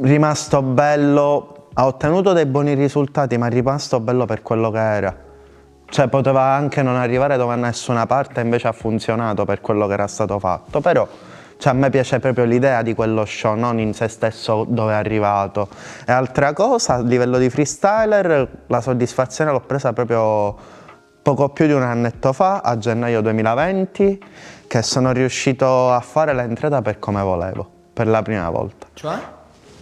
[0.00, 5.14] Rimasto bello, ha ottenuto dei buoni risultati, ma è rimasto bello per quello che era.
[5.88, 10.06] Cioè poteva anche non arrivare da nessuna parte, invece ha funzionato per quello che era
[10.06, 10.80] stato fatto.
[10.80, 11.06] Però
[11.58, 14.96] cioè, a me piace proprio l'idea di quello show, non in se stesso dove è
[14.96, 15.68] arrivato.
[16.06, 20.54] E altra cosa, a livello di freestyler, la soddisfazione l'ho presa proprio
[21.22, 24.22] poco più di un annetto fa, a gennaio 2020,
[24.66, 28.86] che sono riuscito a fare l'entrata per come volevo, per la prima volta.
[28.92, 29.16] Cioè?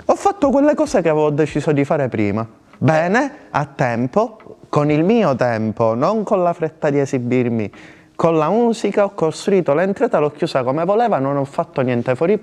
[0.07, 2.47] Ho fatto quelle cose che avevo deciso di fare prima.
[2.79, 7.73] Bene, a tempo, con il mio tempo, non con la fretta di esibirmi.
[8.17, 12.41] Con la musica ho costruito l'entrata, l'ho chiusa come voleva, non ho fatto niente fuori.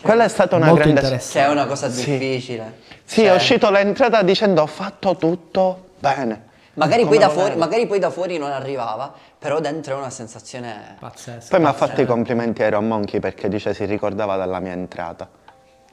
[0.00, 1.00] Quella è stata una Molto grande...
[1.00, 1.38] interessante.
[1.38, 2.74] Che è una cosa difficile.
[3.04, 6.48] Sì, Cioè, è uscito l'entrata dicendo ho fatto tutto bene.
[6.74, 10.96] Magari poi, fuori, magari poi da fuori non arrivava, però dentro è una sensazione...
[10.98, 11.48] Pazzesco.
[11.50, 15.28] Poi mi ha fatto i complimenti Iron Monkey perché dice si ricordava della mia entrata.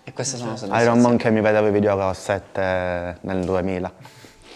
[0.04, 1.02] E queste sono Iron soddisfazioni.
[1.02, 3.92] Monkey mi vedevo i videocassette nel 2000.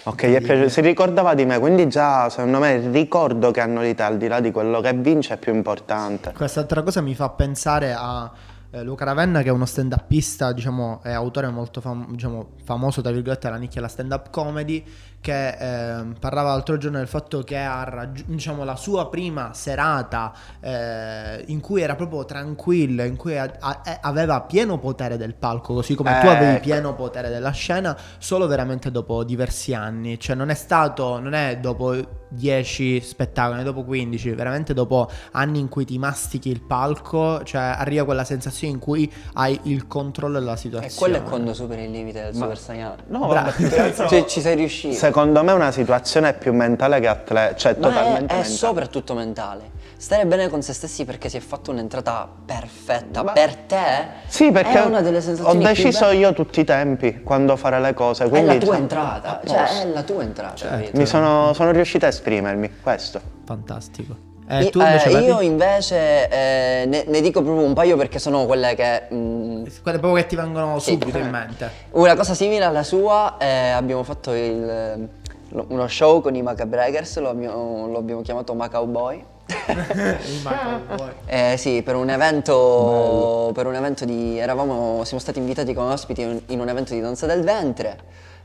[0.03, 4.01] Ok, gli si ricordava di me, quindi già secondo me il ricordo che hanno te,
[4.01, 6.33] al di là di quello che vince, è più importante.
[6.33, 8.31] Quest'altra cosa mi fa pensare a
[8.71, 13.11] eh, Luca Ravenna, che è uno stand-upista, diciamo, è autore molto fam- diciamo, famoso, tra
[13.11, 14.83] virgolette, alla nicchia della stand-up comedy,
[15.21, 20.33] che ehm, parlava l'altro giorno del fatto che ha raggiunto, diciamo, la sua prima serata
[20.59, 25.35] eh, in cui era proprio tranquillo, in cui a- a- eh, aveva pieno potere del
[25.35, 26.61] palco, così come tu avevi Ecco.
[26.63, 30.19] pieno potere della scena, solo veramente dopo diversi anni.
[30.19, 35.67] Cioè non è stato, non è dopo 10 spettacoli, dopo 15, veramente dopo anni in
[35.69, 40.53] cui ti mastichi il palco, cioè arriva quella sensazione in cui hai il controllo della
[40.53, 40.95] E situazione.
[40.97, 42.95] quello è quando superi il limite del Super Saiyan.
[43.07, 44.95] No, Bra- vabbè, Cioè, ci sei riuscito.
[45.11, 48.43] Secondo me è una situazione più mentale che atletica, cioè Ma è, totalmente è mentale.
[48.45, 49.79] soprattutto mentale.
[49.97, 54.07] Stare bene con se stessi perché si è fatto un'entrata perfetta Ma- per te.
[54.27, 57.81] Sì, perché è una delle ho sensazioni più deciso io tutti i tempi quando fare
[57.81, 58.23] le cose.
[58.23, 59.81] È la tua cioè, entrata, a cioè posto.
[59.81, 60.67] è la tua entrata.
[60.67, 60.97] capito?
[60.97, 63.19] Mi sono, sono riuscito a esprimermi, questo.
[63.43, 64.30] Fantastico.
[64.47, 65.23] Eh, tu eh, invece Pepi?
[65.23, 69.03] io invece eh, ne, ne dico proprio un paio perché sono quelle che...
[69.13, 70.91] mm, Quelle proprio che ti vengono Sì.
[70.99, 71.69] subito in mente.
[71.91, 75.07] Una cosa simile alla sua, eh, abbiamo fatto il-
[75.49, 79.23] lo- uno show con i Macabreakers, lo abbiamo, lo abbiamo chiamato Macau Boy.
[79.67, 81.09] Il Macau Boy.
[81.27, 84.37] Eh, sì, per un evento, per un evento di...
[84.37, 87.99] Eravamo, siamo stati invitati come ospiti in, in un evento di danza del ventre eh,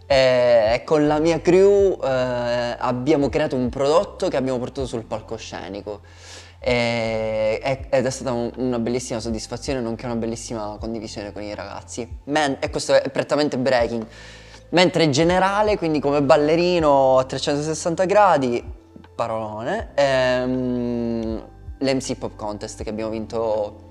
[0.07, 6.01] e con la mia crew eh, abbiamo creato un prodotto che abbiamo portato sul palcoscenico.
[6.59, 12.09] E- ed è stata un- una bellissima soddisfazione nonché una bellissima condivisione con i ragazzi.
[12.25, 14.05] Men- e questo è prettamente breaking.
[14.71, 18.63] Mentre in generale, quindi come ballerino a 360 gradi,
[19.15, 21.45] parolone, ehm,
[21.79, 23.86] l'MC Pop Contest che abbiamo vinto,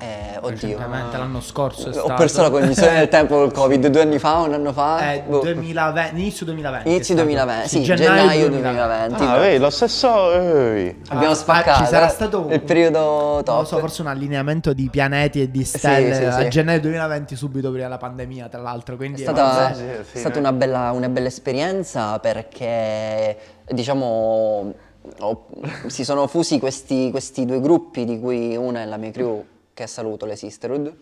[0.00, 2.14] eh, oddio, Recentemente, l'anno scorso è ho stato.
[2.14, 5.12] perso la cognizione del tempo col Covid, due anni fa, un anno fa?
[5.12, 5.40] Eh, Boh.
[5.40, 6.86] 2020, inizio 2020.
[6.88, 7.28] è Inizio stato.
[7.28, 9.14] 2020, sì, gennaio, gennaio, 2020.
[9.16, 9.22] 2020.
[9.24, 10.32] Ah, vedi, lo stesso...
[10.32, 11.02] ehi.
[11.08, 11.82] Abbiamo Ah, spaccato.
[11.84, 13.58] ci sarà eh, stato il periodo Non top.
[13.58, 16.48] lo so, forse un allineamento di pianeti e di stelle sì, a sì.
[16.48, 18.94] gennaio 2020, subito prima della pandemia, tra l'altro.
[18.94, 20.38] È Quindi stata, sì, sì, è sì, stata eh.
[20.38, 23.36] una, bella, una bella esperienza perché,
[23.68, 24.72] diciamo,
[25.20, 25.46] ho-
[25.86, 29.44] si sono fusi questi, questi due gruppi, di cui una è la mia crew,
[29.80, 30.94] che saluto, le Sisterhood.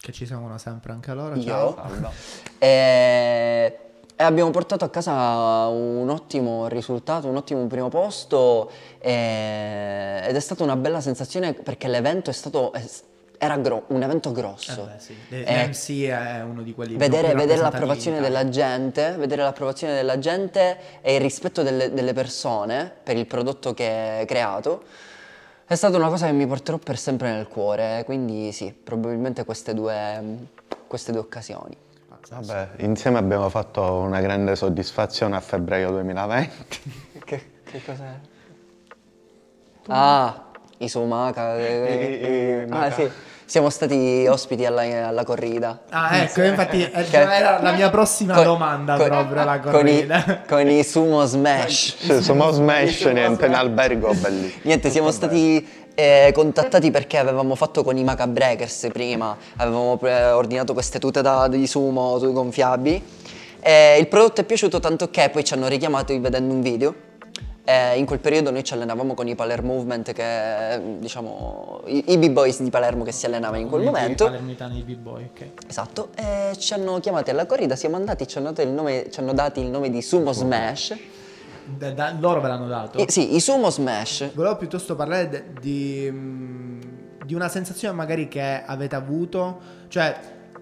[0.00, 1.36] che ci seguono sempre anche loro.
[1.36, 1.44] Io.
[1.44, 2.12] Ciao.
[2.58, 3.78] E,
[4.16, 10.40] e abbiamo portato a casa un ottimo risultato, un ottimo primo posto e- ed è
[10.40, 12.84] stata una bella sensazione perché l'evento è stato, è-
[13.38, 14.82] era gro- un evento grosso.
[14.82, 15.16] Eh beh, sì.
[15.28, 20.18] Le- Eh, L'MC è uno di quelli Vedere, vedere l'approvazione della gente, vedere l'approvazione della
[20.18, 23.88] gente e il rispetto delle, delle persone per il prodotto che
[24.20, 24.82] hai creato
[25.66, 28.02] è stata una cosa che mi porterò per sempre nel cuore.
[28.04, 30.46] Quindi sì, probabilmente queste due,
[30.86, 31.76] queste due occasioni.
[32.30, 37.12] Vabbè, insieme abbiamo fatto una grande soddisfazione a febbraio 2020.
[37.24, 38.18] Che, che cos'è?
[39.88, 41.56] Ah, i Sumaka.
[41.58, 43.10] I- i- ah sì,
[43.54, 45.78] siamo stati ospiti alla, alla corrida.
[45.90, 49.72] Ah, ecco, infatti eh, era la mia prossima Con- domanda con- proprio la con i,
[50.00, 50.40] corrida.
[50.48, 51.94] con i sumo smash.
[52.04, 54.60] Cioè, Siamo smash, niente, in albergo bellissimo.
[54.62, 60.32] Niente, siamo stati eh, contattati perché avevamo fatto con i Maca Breakers prima, avevamo eh,
[60.32, 63.00] ordinato queste tute da, di sumo tu- gonfiabili.
[63.60, 66.92] E il prodotto è piaciuto tanto che poi ci hanno richiamato vedendo un video.
[67.66, 72.18] E in quel periodo noi ci allenavamo con i Palermo Movement, che diciamo i, i
[72.18, 74.26] B-Boys di Palermo che si allenavano in quel I momento.
[74.26, 75.46] palermitani di B-Boy, ok.
[75.66, 79.18] Esatto, e ci hanno chiamati alla corrida, siamo andati, ci hanno, dato il nome, ci
[79.20, 80.94] hanno dati il nome di Sumo Smash.
[81.64, 82.98] Da- da- loro ve l'hanno dato.
[83.00, 84.34] I- sì, i Sumo Smash.
[84.34, 86.80] Volevo piuttosto parlare de- di, mm,
[87.24, 89.58] di una sensazione magari che avete avuto,
[89.88, 90.14] cioè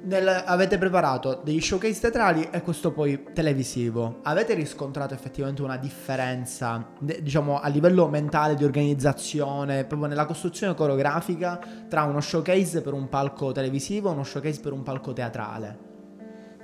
[0.05, 4.18] nel- avete preparato degli showcase teatrali e questo poi televisivo.
[4.22, 11.59] Avete riscontrato effettivamente una differenza, diciamo, a livello mentale di organizzazione, proprio nella costruzione coreografica
[11.88, 15.90] tra uno showcase per un palco televisivo e uno showcase per un palco teatrale?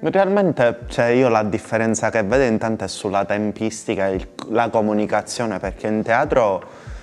[0.01, 5.89] Realmente, cioè, io la differenza che vedo intanto è sulla tempistica, il- la comunicazione, perché
[5.89, 6.63] in teatro,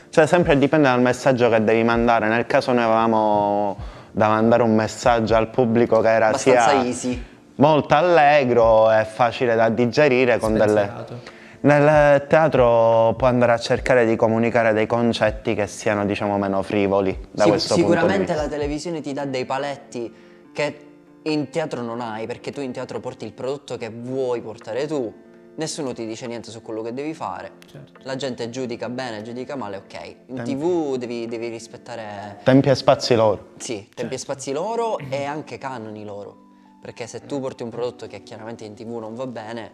[0.10, 2.30] cioè, sempre dipende dal messaggio che devi mandare.
[2.30, 3.76] Nel caso noi avevamo
[4.16, 7.22] da mandare un messaggio al pubblico che era Abbastanza sia easy.
[7.56, 11.24] molto allegro e facile da digerire con delle...
[11.62, 17.28] Nel teatro può andare a cercare di comunicare dei concetti che siano, diciamo, meno frivoli
[17.32, 18.42] da Sì, questo punto di sicuramente vista.
[18.44, 20.14] la televisione ti dà dei paletti
[20.54, 20.80] che
[21.24, 25.12] in teatro non hai, perché tu in teatro porti il prodotto che vuoi portare tu,
[25.56, 27.54] nessuno ti dice niente su quello che devi fare.
[27.66, 28.00] Certo.
[28.04, 30.16] La gente giudica bene, giudica male, ok.
[30.28, 33.50] In tv devi, devi rispettare Tempi e spazi loro.
[33.58, 36.44] sì, tempi e spazi loro e anche canoni loro.
[36.82, 39.72] Perché se tu porti un prodotto che chiaramente in tv non va bene,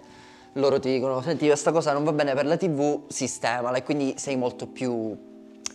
[0.53, 4.13] loro ti dicono, senti questa cosa non va bene per la tv, sistemala e quindi
[4.17, 5.29] sei molto più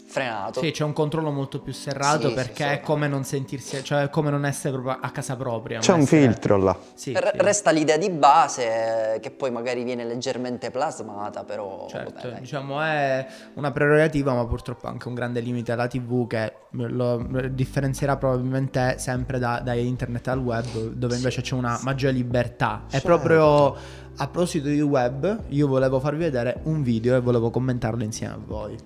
[0.06, 0.60] frenato.
[0.60, 2.70] Sì, c'è un controllo molto più serrato Sì, sì, perché sì.
[2.70, 5.80] è come non sentirsi, cioè è come non essere proprio a casa propria.
[5.80, 6.76] C'è un essere- filtro là.
[6.94, 7.42] Sì, R- sì.
[7.42, 12.80] Resta l'idea di base eh, che poi magari viene leggermente plasmata, però Certo, vabbè, diciamo
[12.80, 18.96] è una prerogativa, ma purtroppo anche un grande limite alla TV che lo differenzierà probabilmente
[18.98, 22.84] sempre da, da internet al web, dove invece c'è una maggiore libertà.
[22.86, 23.06] E Certo.
[23.06, 23.74] proprio
[24.18, 28.38] a proposito di web, io volevo farvi vedere un video e volevo commentarlo insieme a
[28.42, 28.76] voi.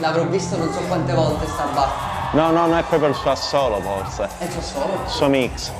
[0.00, 1.88] L'avrò visto non so quante volte sta bar.
[2.32, 4.28] No, no, no, è proprio il suo assolo forse.
[4.38, 4.92] E so solo.
[5.04, 5.72] Il suo mix.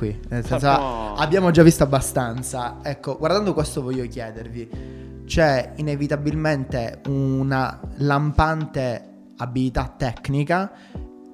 [0.00, 0.18] Qui.
[0.30, 2.78] Nel senso, Facciamo- abbiamo già visto abbastanza.
[2.82, 10.72] Ecco, guardando questo voglio chiedervi, c'è inevitabilmente una lampante abilità tecnica,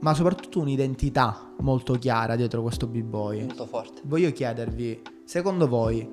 [0.01, 3.45] ma soprattutto un'identità molto chiara dietro questo b-boy.
[3.45, 4.01] Molto forte.
[4.05, 6.09] Voglio chiedervi, secondo voi,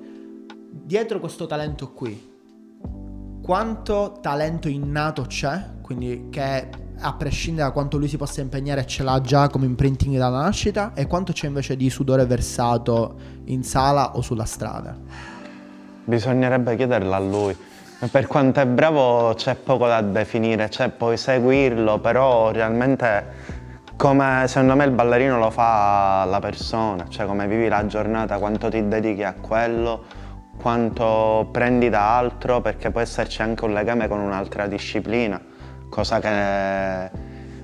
[0.70, 2.32] dietro questo talento qui,
[3.42, 5.72] quanto talento innato c'è?
[5.82, 6.68] Quindi che
[7.00, 10.92] a prescindere da quanto lui si possa impegnare ce l'ha già come imprinting dalla nascita
[10.94, 14.96] e quanto c'è invece di sudore versato in sala o sulla strada?
[16.04, 17.56] Bisognerebbe chiederlo a lui.
[18.10, 23.62] Per quanto è bravo c'è poco da definire, cioè puoi seguirlo, però realmente
[23.96, 28.68] come secondo me il ballerino lo fa la persona, cioè come vivi la giornata, quanto
[28.68, 30.04] ti dedichi a quello,
[30.60, 35.40] quanto prendi da altro, perché può esserci anche un legame con un'altra disciplina,
[35.94, 37.10] cosa che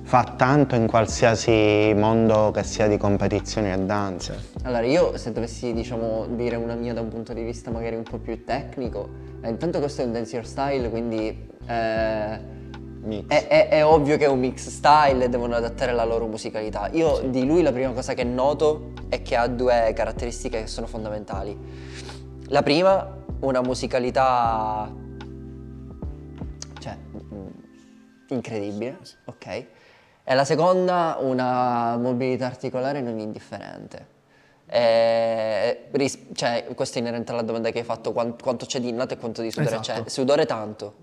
[0.03, 4.51] fa tanto in qualsiasi mondo che sia di competizioni e danze.
[4.63, 8.03] Allora, io se dovessi, diciamo, dire una mia da un punto di vista magari un
[8.03, 9.09] po' più tecnico,
[9.41, 12.59] eh, intanto questo è un dance your style, quindi eh,
[13.03, 13.25] Mix.
[13.27, 16.87] È, è- è ovvio che è un mix style e devono adattare la loro musicalità.
[16.91, 20.85] Io di lui la prima cosa che noto è che ha due caratteristiche che sono
[20.85, 21.57] fondamentali.
[22.49, 24.93] La prima, una musicalità
[28.33, 29.65] incredibile, ok?
[30.23, 34.19] E la seconda, una mobilità articolare non indifferente.
[35.91, 39.13] Ris- cioè, questo è inerente alla domanda che hai fatto, quan- quanto c'è di innato
[39.13, 40.03] e quanto di sudore Esatto.
[40.03, 40.09] c'è.
[40.09, 40.93] Sudore tanto,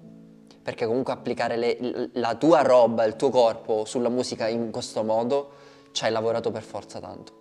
[0.62, 5.51] perché comunque applicare le- la tua roba, il tuo corpo sulla musica in questo modo,
[5.93, 7.33] ci hai lavorato per forza tanto.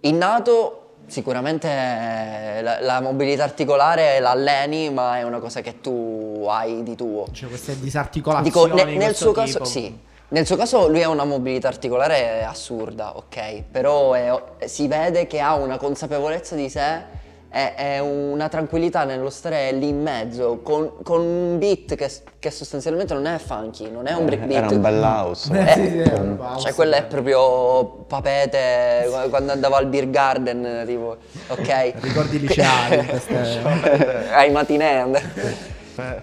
[0.00, 6.46] Innato, sicuramente eh, la, la mobilità articolare la alleni, ma è una cosa che tu
[6.48, 7.26] hai di tuo.
[7.32, 9.64] Cioè queste disarticolazioni Dico, ne- nel suo caso, tipo.
[9.64, 10.10] sì.
[10.28, 13.64] Nel suo caso lui ha una mobilità articolare assurda, ok?
[13.70, 17.20] Però è- si vede che ha una consapevolezza di sé
[17.54, 22.50] e è una tranquillità nello stare lì in mezzo con, con un beat che, che
[22.50, 24.64] sostanzialmente non è funky, non è un breakbeat.
[24.64, 25.52] Era un bel house.
[25.52, 29.74] Eh, sì, sì, Eh, è un po' Cioè quello è proprio papete qu- quando andavo
[29.74, 31.92] al beer garden, tipo, ok?
[32.00, 35.60] Ricordi liceali, queste- ai matinee.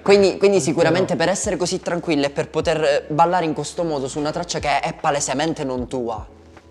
[0.02, 4.08] Quindi, quindi sicuramente per essere così tranquillo e per poter eh, ballare in questo modo
[4.08, 6.26] su una traccia che è palesemente non tua,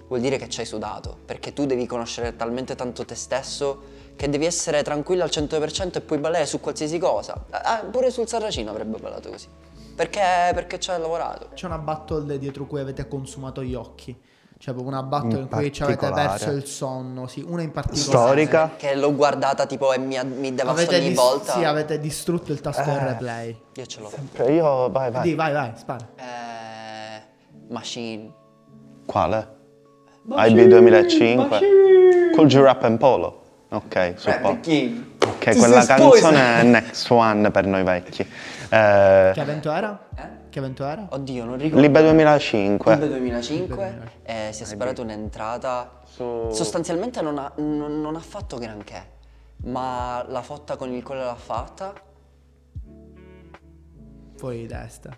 [0.09, 4.29] vuol dire che ci hai sudato, perché tu devi conoscere talmente tanto te stesso che
[4.29, 7.45] devi essere tranquillo al 100% e puoi ballare su qualsiasi cosa.
[7.51, 9.47] Ah, pure sul Sarracino avrebbe ballato così.
[9.95, 10.21] Perché,
[10.55, 11.51] perché ci hai lavorato.
[11.55, 14.21] C'è una battle dietro cui avete consumato gli occhi.
[14.59, 17.71] Cioè proprio una battle In in, cui ci avete perso il sonno, sì, una in
[17.71, 18.27] particolare.
[18.27, 18.73] Storica.
[18.77, 21.53] Che l'ho guardata tipo e mi, mi devasta ogni dis- volta.
[21.53, 23.57] sì, avete distrutto il tasto del replay.
[23.77, 24.11] Io ce l'ho.
[24.35, 25.23] Cioè, Io, vai, vai.
[25.23, 26.09] Dì, vai, vai, spara.
[26.17, 27.23] Eh,
[27.69, 28.35] machine.
[29.07, 29.57] Quale?
[30.29, 31.61] IB 2005?
[32.35, 33.38] Cool G-Rap and Polo.
[33.71, 34.61] Ok, supporto.
[34.61, 35.05] King.
[35.25, 38.23] Ok, quella canzone è Next One per noi vecchi.
[38.23, 40.07] Eh, Che evento era?
[40.17, 40.23] Eh?
[40.49, 41.07] Che evento era?
[41.11, 41.81] Oddio, non ricordo.
[41.81, 42.95] Libe 2005.
[42.95, 46.01] Libe 2005 e si è sparato un'entrata.
[46.05, 49.03] Su- Sostanzialmente non ha, non- non ha fatto granché,
[49.65, 51.93] ma la fotta con il collo l'ha fatta.
[54.37, 55.11] Fuori di testa.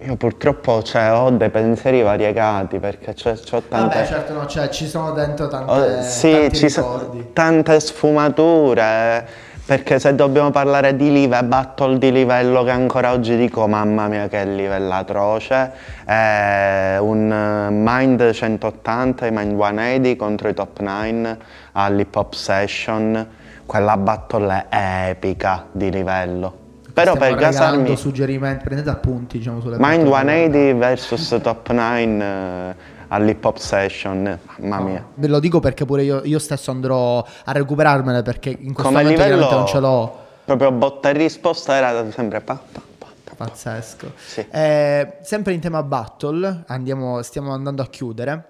[0.00, 3.96] Io purtroppo cioè, ho dei pensieri variegati perché c'ho, c'ho tante...
[3.96, 9.26] Vabbè, certo, no, cioè ci sono dentro tante, Oh, sì, ci sono tante sfumature.
[9.64, 14.28] Perché se dobbiamo parlare di live, battle di livello che ancora oggi dico, mamma mia
[14.28, 15.72] che livello atroce,
[16.04, 21.38] è un eh, Mind 180 e Mind 180 contro i Top 9
[21.72, 23.26] all'Hip Hop Session.
[23.64, 26.65] Quella battle è epica di livello.
[26.96, 27.94] Però Stiamo per gasarmi...
[27.94, 30.48] suggerimenti, prendete appunti, diciamo, sulle Mind battle.
[30.48, 32.74] 180 versus Top 9 eh,
[33.08, 35.06] all'Hip Hop Session, mamma mia.
[35.12, 39.02] Ve lo dico perché pure io, io stesso andrò a recuperarmele perché in questo Come
[39.02, 40.18] momento livello non ce l'ho.
[40.46, 43.44] proprio botta e risposta era sempre pa, pa, pa, pa.
[43.44, 44.12] Pazzesco.
[44.16, 44.46] Sì.
[44.50, 48.46] Eh, sempre in tema battle, andiamo- stiamo andando a chiudere.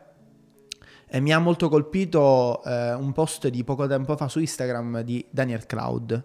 [1.08, 5.26] E mi ha molto colpito eh, un post di poco tempo fa su Instagram di
[5.30, 6.24] Daniel Cloud.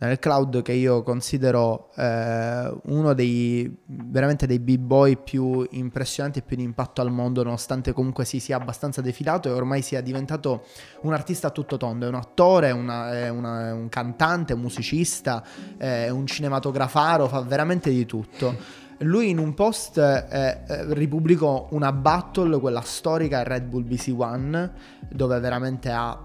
[0.00, 6.56] Daniel Cloud che io considero eh, uno dei veramente dei b-boy più impressionanti e più
[6.56, 10.64] di impatto al mondo, nonostante comunque si sia abbastanza defilato e ormai sia diventato
[11.02, 12.06] un artista a tutto tondo.
[12.06, 15.44] È un attore, una- è una- un cantante, un musicista,
[15.76, 18.56] è un cinematografaro, fa veramente di tutto.
[19.00, 24.72] Lui in un post eh, eh, ripubblicò una battle, quella storica Red Bull BC One,
[25.10, 26.18] dove veramente ha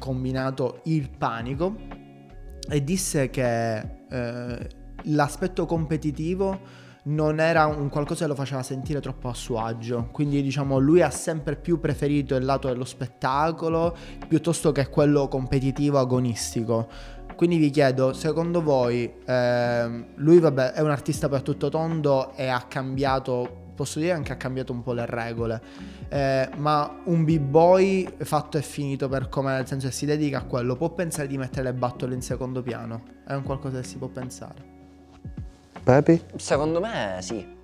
[0.00, 1.76] combinato il panico
[2.68, 4.68] e disse che eh,
[5.04, 10.08] l'aspetto competitivo non era un qualcosa che lo faceva sentire troppo a suo agio.
[10.12, 13.96] Quindi, diciamo, lui ha sempre più preferito il lato dello spettacolo
[14.28, 16.88] piuttosto che quello competitivo agonistico.
[17.36, 22.48] Quindi vi chiedo, secondo voi, ehm, lui vabbè, è un artista a tutto tondo e
[22.48, 25.62] ha cambiato, posso dire anche ha cambiato un po' le regole,
[26.10, 30.42] eh, ma un b-boy fatto e finito per come, nel senso che si dedica a
[30.42, 33.02] quello, può pensare di mettere le battle in secondo piano?
[33.26, 34.68] È un qualcosa che si può pensare.
[35.82, 36.22] Pepi?
[36.36, 37.58] Secondo me sì.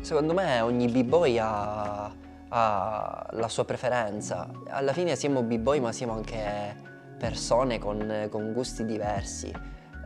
[0.00, 2.10] Secondo me ogni b-boy ha,
[2.48, 4.50] ha la sua preferenza.
[4.68, 6.74] Alla fine siamo b-boy ma siamo anche
[7.18, 9.52] persone con, con gusti diversi.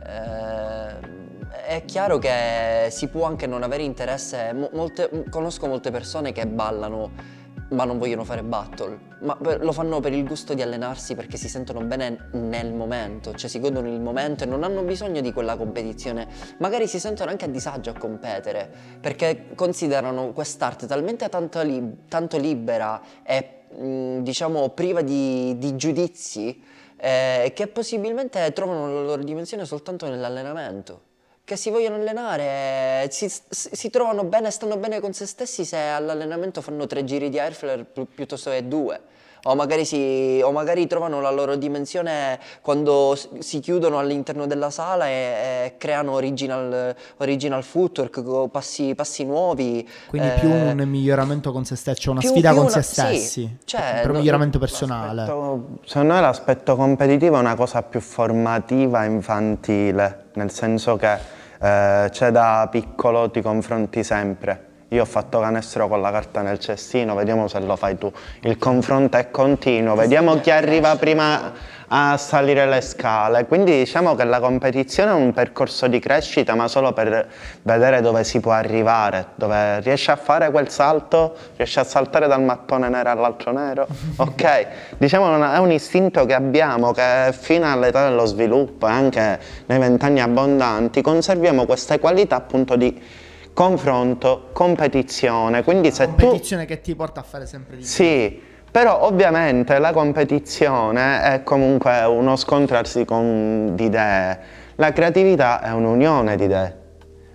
[0.05, 1.21] Eh,
[1.65, 4.51] è chiaro che si può anche non avere interesse.
[4.53, 7.41] mo- molte- conosco molte persone che ballano
[7.73, 11.49] ma non vogliono fare battle, ma lo fanno per il gusto di allenarsi perché si
[11.49, 15.55] sentono bene nel momento, cioè si godono il momento e non hanno bisogno di quella
[15.55, 16.27] competizione.
[16.57, 22.37] Magari si sentono anche a disagio a competere perché considerano quest'arte talmente tanto, lib- tanto
[22.37, 26.63] libera e mh, diciamo priva di, di giudizi
[27.03, 31.11] eh, che possibilmente trovano la loro dimensione soltanto nell'allenamento.
[31.43, 36.61] che si vogliono allenare, si, si trovano bene, stanno bene con se stessi se all'allenamento
[36.61, 39.01] fanno tre giri di airflare pi- piuttosto che due.
[39.45, 45.07] O magari, si, o magari trovano la loro dimensione quando si chiudono all'interno della sala
[45.07, 49.85] e, e creano original, original footwork, passi, passi nuovi.
[50.07, 52.81] Quindi eh, più un miglioramento con se stessi, cioè una più- sfida più con una-
[52.81, 55.13] se sì, stessi, cioè, per un miglioramento personale.
[55.25, 61.13] L'aspetto- Secondo me l'aspetto competitivo è una cosa più formativa e infantile, nel senso che
[61.61, 64.67] eh, c'è da piccolo ti confronti sempre.
[64.93, 68.11] Io ho fatto canestro con la carta nel cestino, vediamo se lo fai tu.
[68.41, 71.51] Il confronto è continuo, vediamo chi arriva prima
[71.87, 73.47] a salire le scale.
[73.47, 77.27] Quindi diciamo che la competizione è un percorso di crescita, ma solo per
[77.63, 82.43] vedere dove si può arrivare, dove riesci a fare quel salto, riesci a saltare dal
[82.43, 83.87] mattone nero all'altro nero.
[84.17, 84.67] Ok,
[84.99, 90.21] diciamo è un istinto che abbiamo che fino all'età dello sviluppo e anche nei vent'anni
[90.21, 93.21] abbondanti conserviamo queste qualità appunto di
[93.53, 95.63] confronto, competizione.
[95.63, 97.89] Quindi se tu competizione che ti porta a fare sempre di più.
[97.89, 104.39] sì, però ovviamente la competizione è comunque uno scontrarsi con di idee.
[104.75, 106.81] La creatività è un'unione di idee.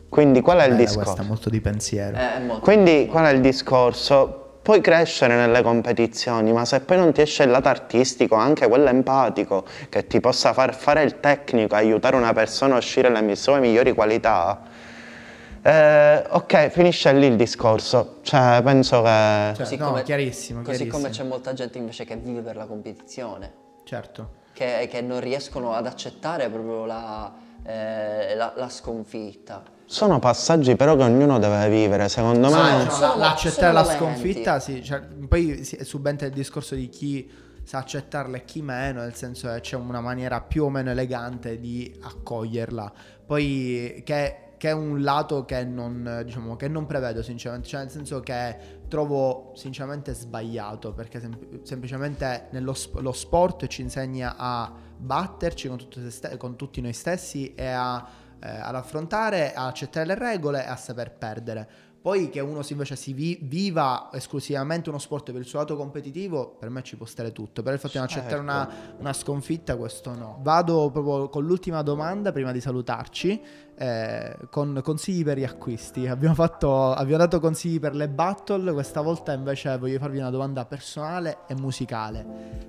[0.09, 1.12] Quindi qual è il Bella discorso?
[1.12, 2.16] questa, molto di pensiero.
[2.16, 4.35] Eh, molto Quindi qual è il discorso?
[4.62, 8.89] Puoi crescere nelle competizioni, ma se poi non ti esce il lato artistico, anche quello
[8.89, 13.61] empatico, che ti possa far fare il tecnico, aiutare una persona a uscire le sue
[13.61, 14.61] migliori qualità,
[15.63, 18.19] eh, ok, finisce lì il discorso.
[18.23, 19.53] Cioè, penso che...
[19.57, 20.91] Cioè, no, chiarissimo, Così chiarissimo.
[20.91, 23.53] come c'è molta gente invece che vive per la competizione,
[23.85, 24.31] Certo.
[24.53, 27.33] che, che non riescono ad accettare proprio la,
[27.65, 29.63] eh, la- la sconfitta.
[29.85, 32.57] Sono passaggi però che ognuno deve vivere, secondo me.
[32.61, 37.31] Ah, no, l'accettare la sconfitta, sì, cioè, poi subentra il discorso di chi
[37.65, 41.59] sa accettarla e chi meno, nel senso che c'è una maniera più o meno elegante
[41.59, 42.93] di accoglierla.
[43.27, 47.91] Poi che, che è un lato che non, diciamo, che non prevedo sinceramente, cioè nel
[47.91, 48.57] senso che
[48.89, 55.79] trovo sinceramente sbagliato, perché sem- semplicemente nello sp- lo sport ci insegna a batterci con,
[56.09, 58.05] ste- con tutti noi stessi e a,
[58.41, 61.69] eh, ad affrontare, a accettare le regole e a saper perdere.
[62.01, 65.77] Poi che uno si invece si vi- viva esclusivamente uno sport per il suo lato
[65.77, 67.63] competitivo, per me ci può stare tutto.
[67.63, 68.43] Per il fatto di non accettare Certo.
[68.45, 70.39] una, una sconfitta, questo no.
[70.41, 73.43] Vado proprio con l'ultima domanda prima di salutarci.
[73.79, 76.07] Eh, con consigli per gli acquisti.
[76.09, 78.72] Abbiamo, fatto, abbiamo dato consigli per le battle.
[78.72, 82.26] Questa volta invece voglio farvi una domanda personale e musicale.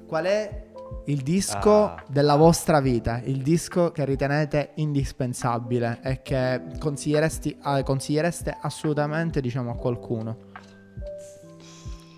[0.07, 0.67] Qual è
[1.05, 2.03] il disco Ah.
[2.07, 3.19] della vostra vita?
[3.23, 10.37] Il disco che ritenete indispensabile e che consiglieresti, ah, consigliereste assolutamente, diciamo, a qualcuno?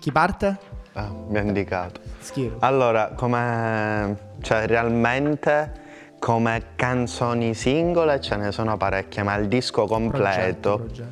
[0.00, 0.58] Chi parte?
[0.94, 2.00] Ah, mi ha indicato.
[2.18, 2.56] Schiro.
[2.60, 4.30] Allora, come...
[4.42, 5.80] cioè realmente
[6.22, 11.10] come canzoni singole ce ne sono parecchie, ma il disco completo progetto.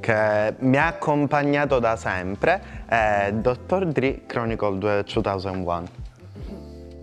[0.00, 3.86] che mi ha accompagnato da sempre è Dr.
[3.86, 5.84] Dre Chronicle 2 2001.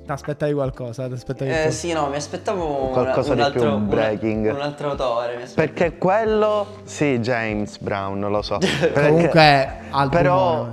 [0.05, 1.07] Ti aspettavi qualcosa?
[1.07, 1.75] Ti aspettavi Eh, qualcosa?
[1.77, 4.53] sì, no, mi aspettavo un- Qualcosa un, di altro, più un- breaking.
[4.53, 5.47] Un, altro autore.
[5.55, 8.57] Perché quello, sì, James Brown, lo so.
[8.61, 9.69] Perché- Comunque,
[10.11, 10.67] però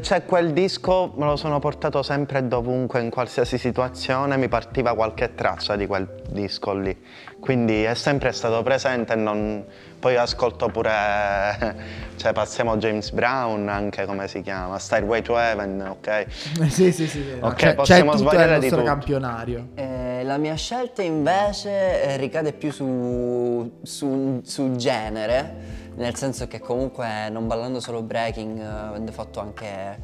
[0.00, 4.94] c'è quel disco me lo sono portato sempre e dovunque, in qualsiasi situazione mi partiva
[4.94, 6.96] qualche traccia di quel disco lì.
[7.38, 9.64] Quindi è sempre stato presente e non...
[10.00, 10.90] Poi ascolto pure,
[12.16, 16.26] cioè passiamo James Brown, anche come si chiama, Stairway to Heaven, ok?
[16.70, 17.24] sì, sì, sì.
[17.40, 18.90] no, Ok, c'è, possiamo c'è tutto sbagliare nel di nostro tutto.
[18.92, 19.68] campionario.
[19.74, 25.54] Eh, la mia scelta invece eh, ricade più su, su, su genere,
[25.98, 29.98] nel senso che comunque non ballando solo breaking, eh, avendo fatto anche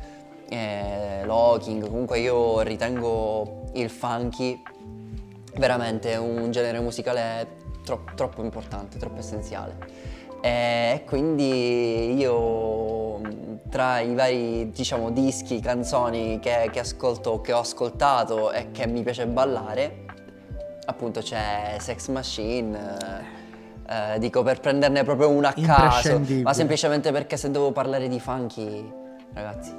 [0.49, 4.61] eh, locking, comunque io ritengo il funky
[5.57, 7.47] veramente un genere musicale
[7.85, 9.77] tro- troppo importante, troppo essenziale.
[10.41, 13.21] E quindi io
[13.71, 19.03] tra i vari diciamo dischi, canzoni che, che ascolto, che ho ascoltato e che mi
[19.03, 20.05] piace ballare,
[20.87, 23.34] appunto c'è Sex Machine,
[23.89, 28.09] eh, eh, dico per prenderne proprio una a caso, ma semplicemente perché se devo parlare
[28.09, 28.93] di funky,
[29.33, 29.73] ragazzi,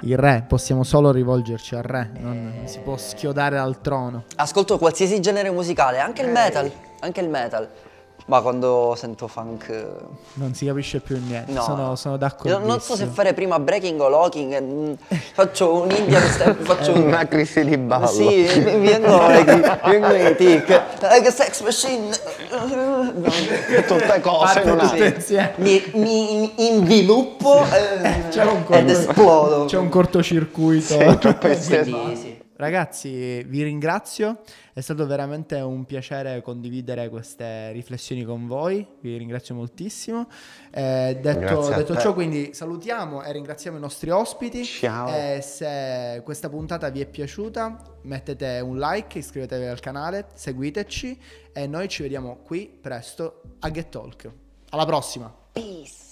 [0.00, 4.24] Il re, possiamo solo rivolgerci al re, non si può schiodare dal trono.
[4.36, 7.68] ascolto qualsiasi genere musicale, anche il metal, anche il metal.
[8.26, 9.86] Ma quando sento funk eh,
[10.34, 11.52] Non si capisce più niente.
[11.52, 12.58] No, sono, sono d'accordo.
[12.58, 14.52] non so se fare prima breaking o locking.
[14.54, 14.92] eh, mm,
[15.34, 17.02] faccio un Indian step, faccio un.
[17.02, 18.06] Una crisi di ballo.
[18.06, 19.28] Sì, mi vengono
[20.14, 20.68] i- tic.
[21.02, 22.08] Like a sex machine.
[22.50, 23.30] No.
[23.86, 25.52] Tutte cose Parte tutto insieme.
[25.56, 29.66] Mi, mi inviluppo eh, C'è un ed esplodo.
[29.66, 30.98] C'è un cortocircuito.
[30.98, 31.90] Sì, troppo esteso.
[31.90, 32.33] Quindi sì.
[32.56, 39.56] Ragazzi, vi ringrazio, è stato veramente un piacere condividere queste riflessioni con voi, vi ringrazio
[39.56, 40.28] moltissimo.
[40.70, 44.64] Eh, detto, detto ciò, quindi salutiamo e ringraziamo i nostri ospiti.
[44.64, 45.08] Ciao.
[45.08, 51.20] Eh, se questa puntata vi è piaciuta, mettete un like, iscrivetevi al canale, seguiteci
[51.52, 54.30] e noi ci vediamo qui presto a Get Talk.
[54.70, 55.34] Alla prossima!
[55.50, 56.03] Peace.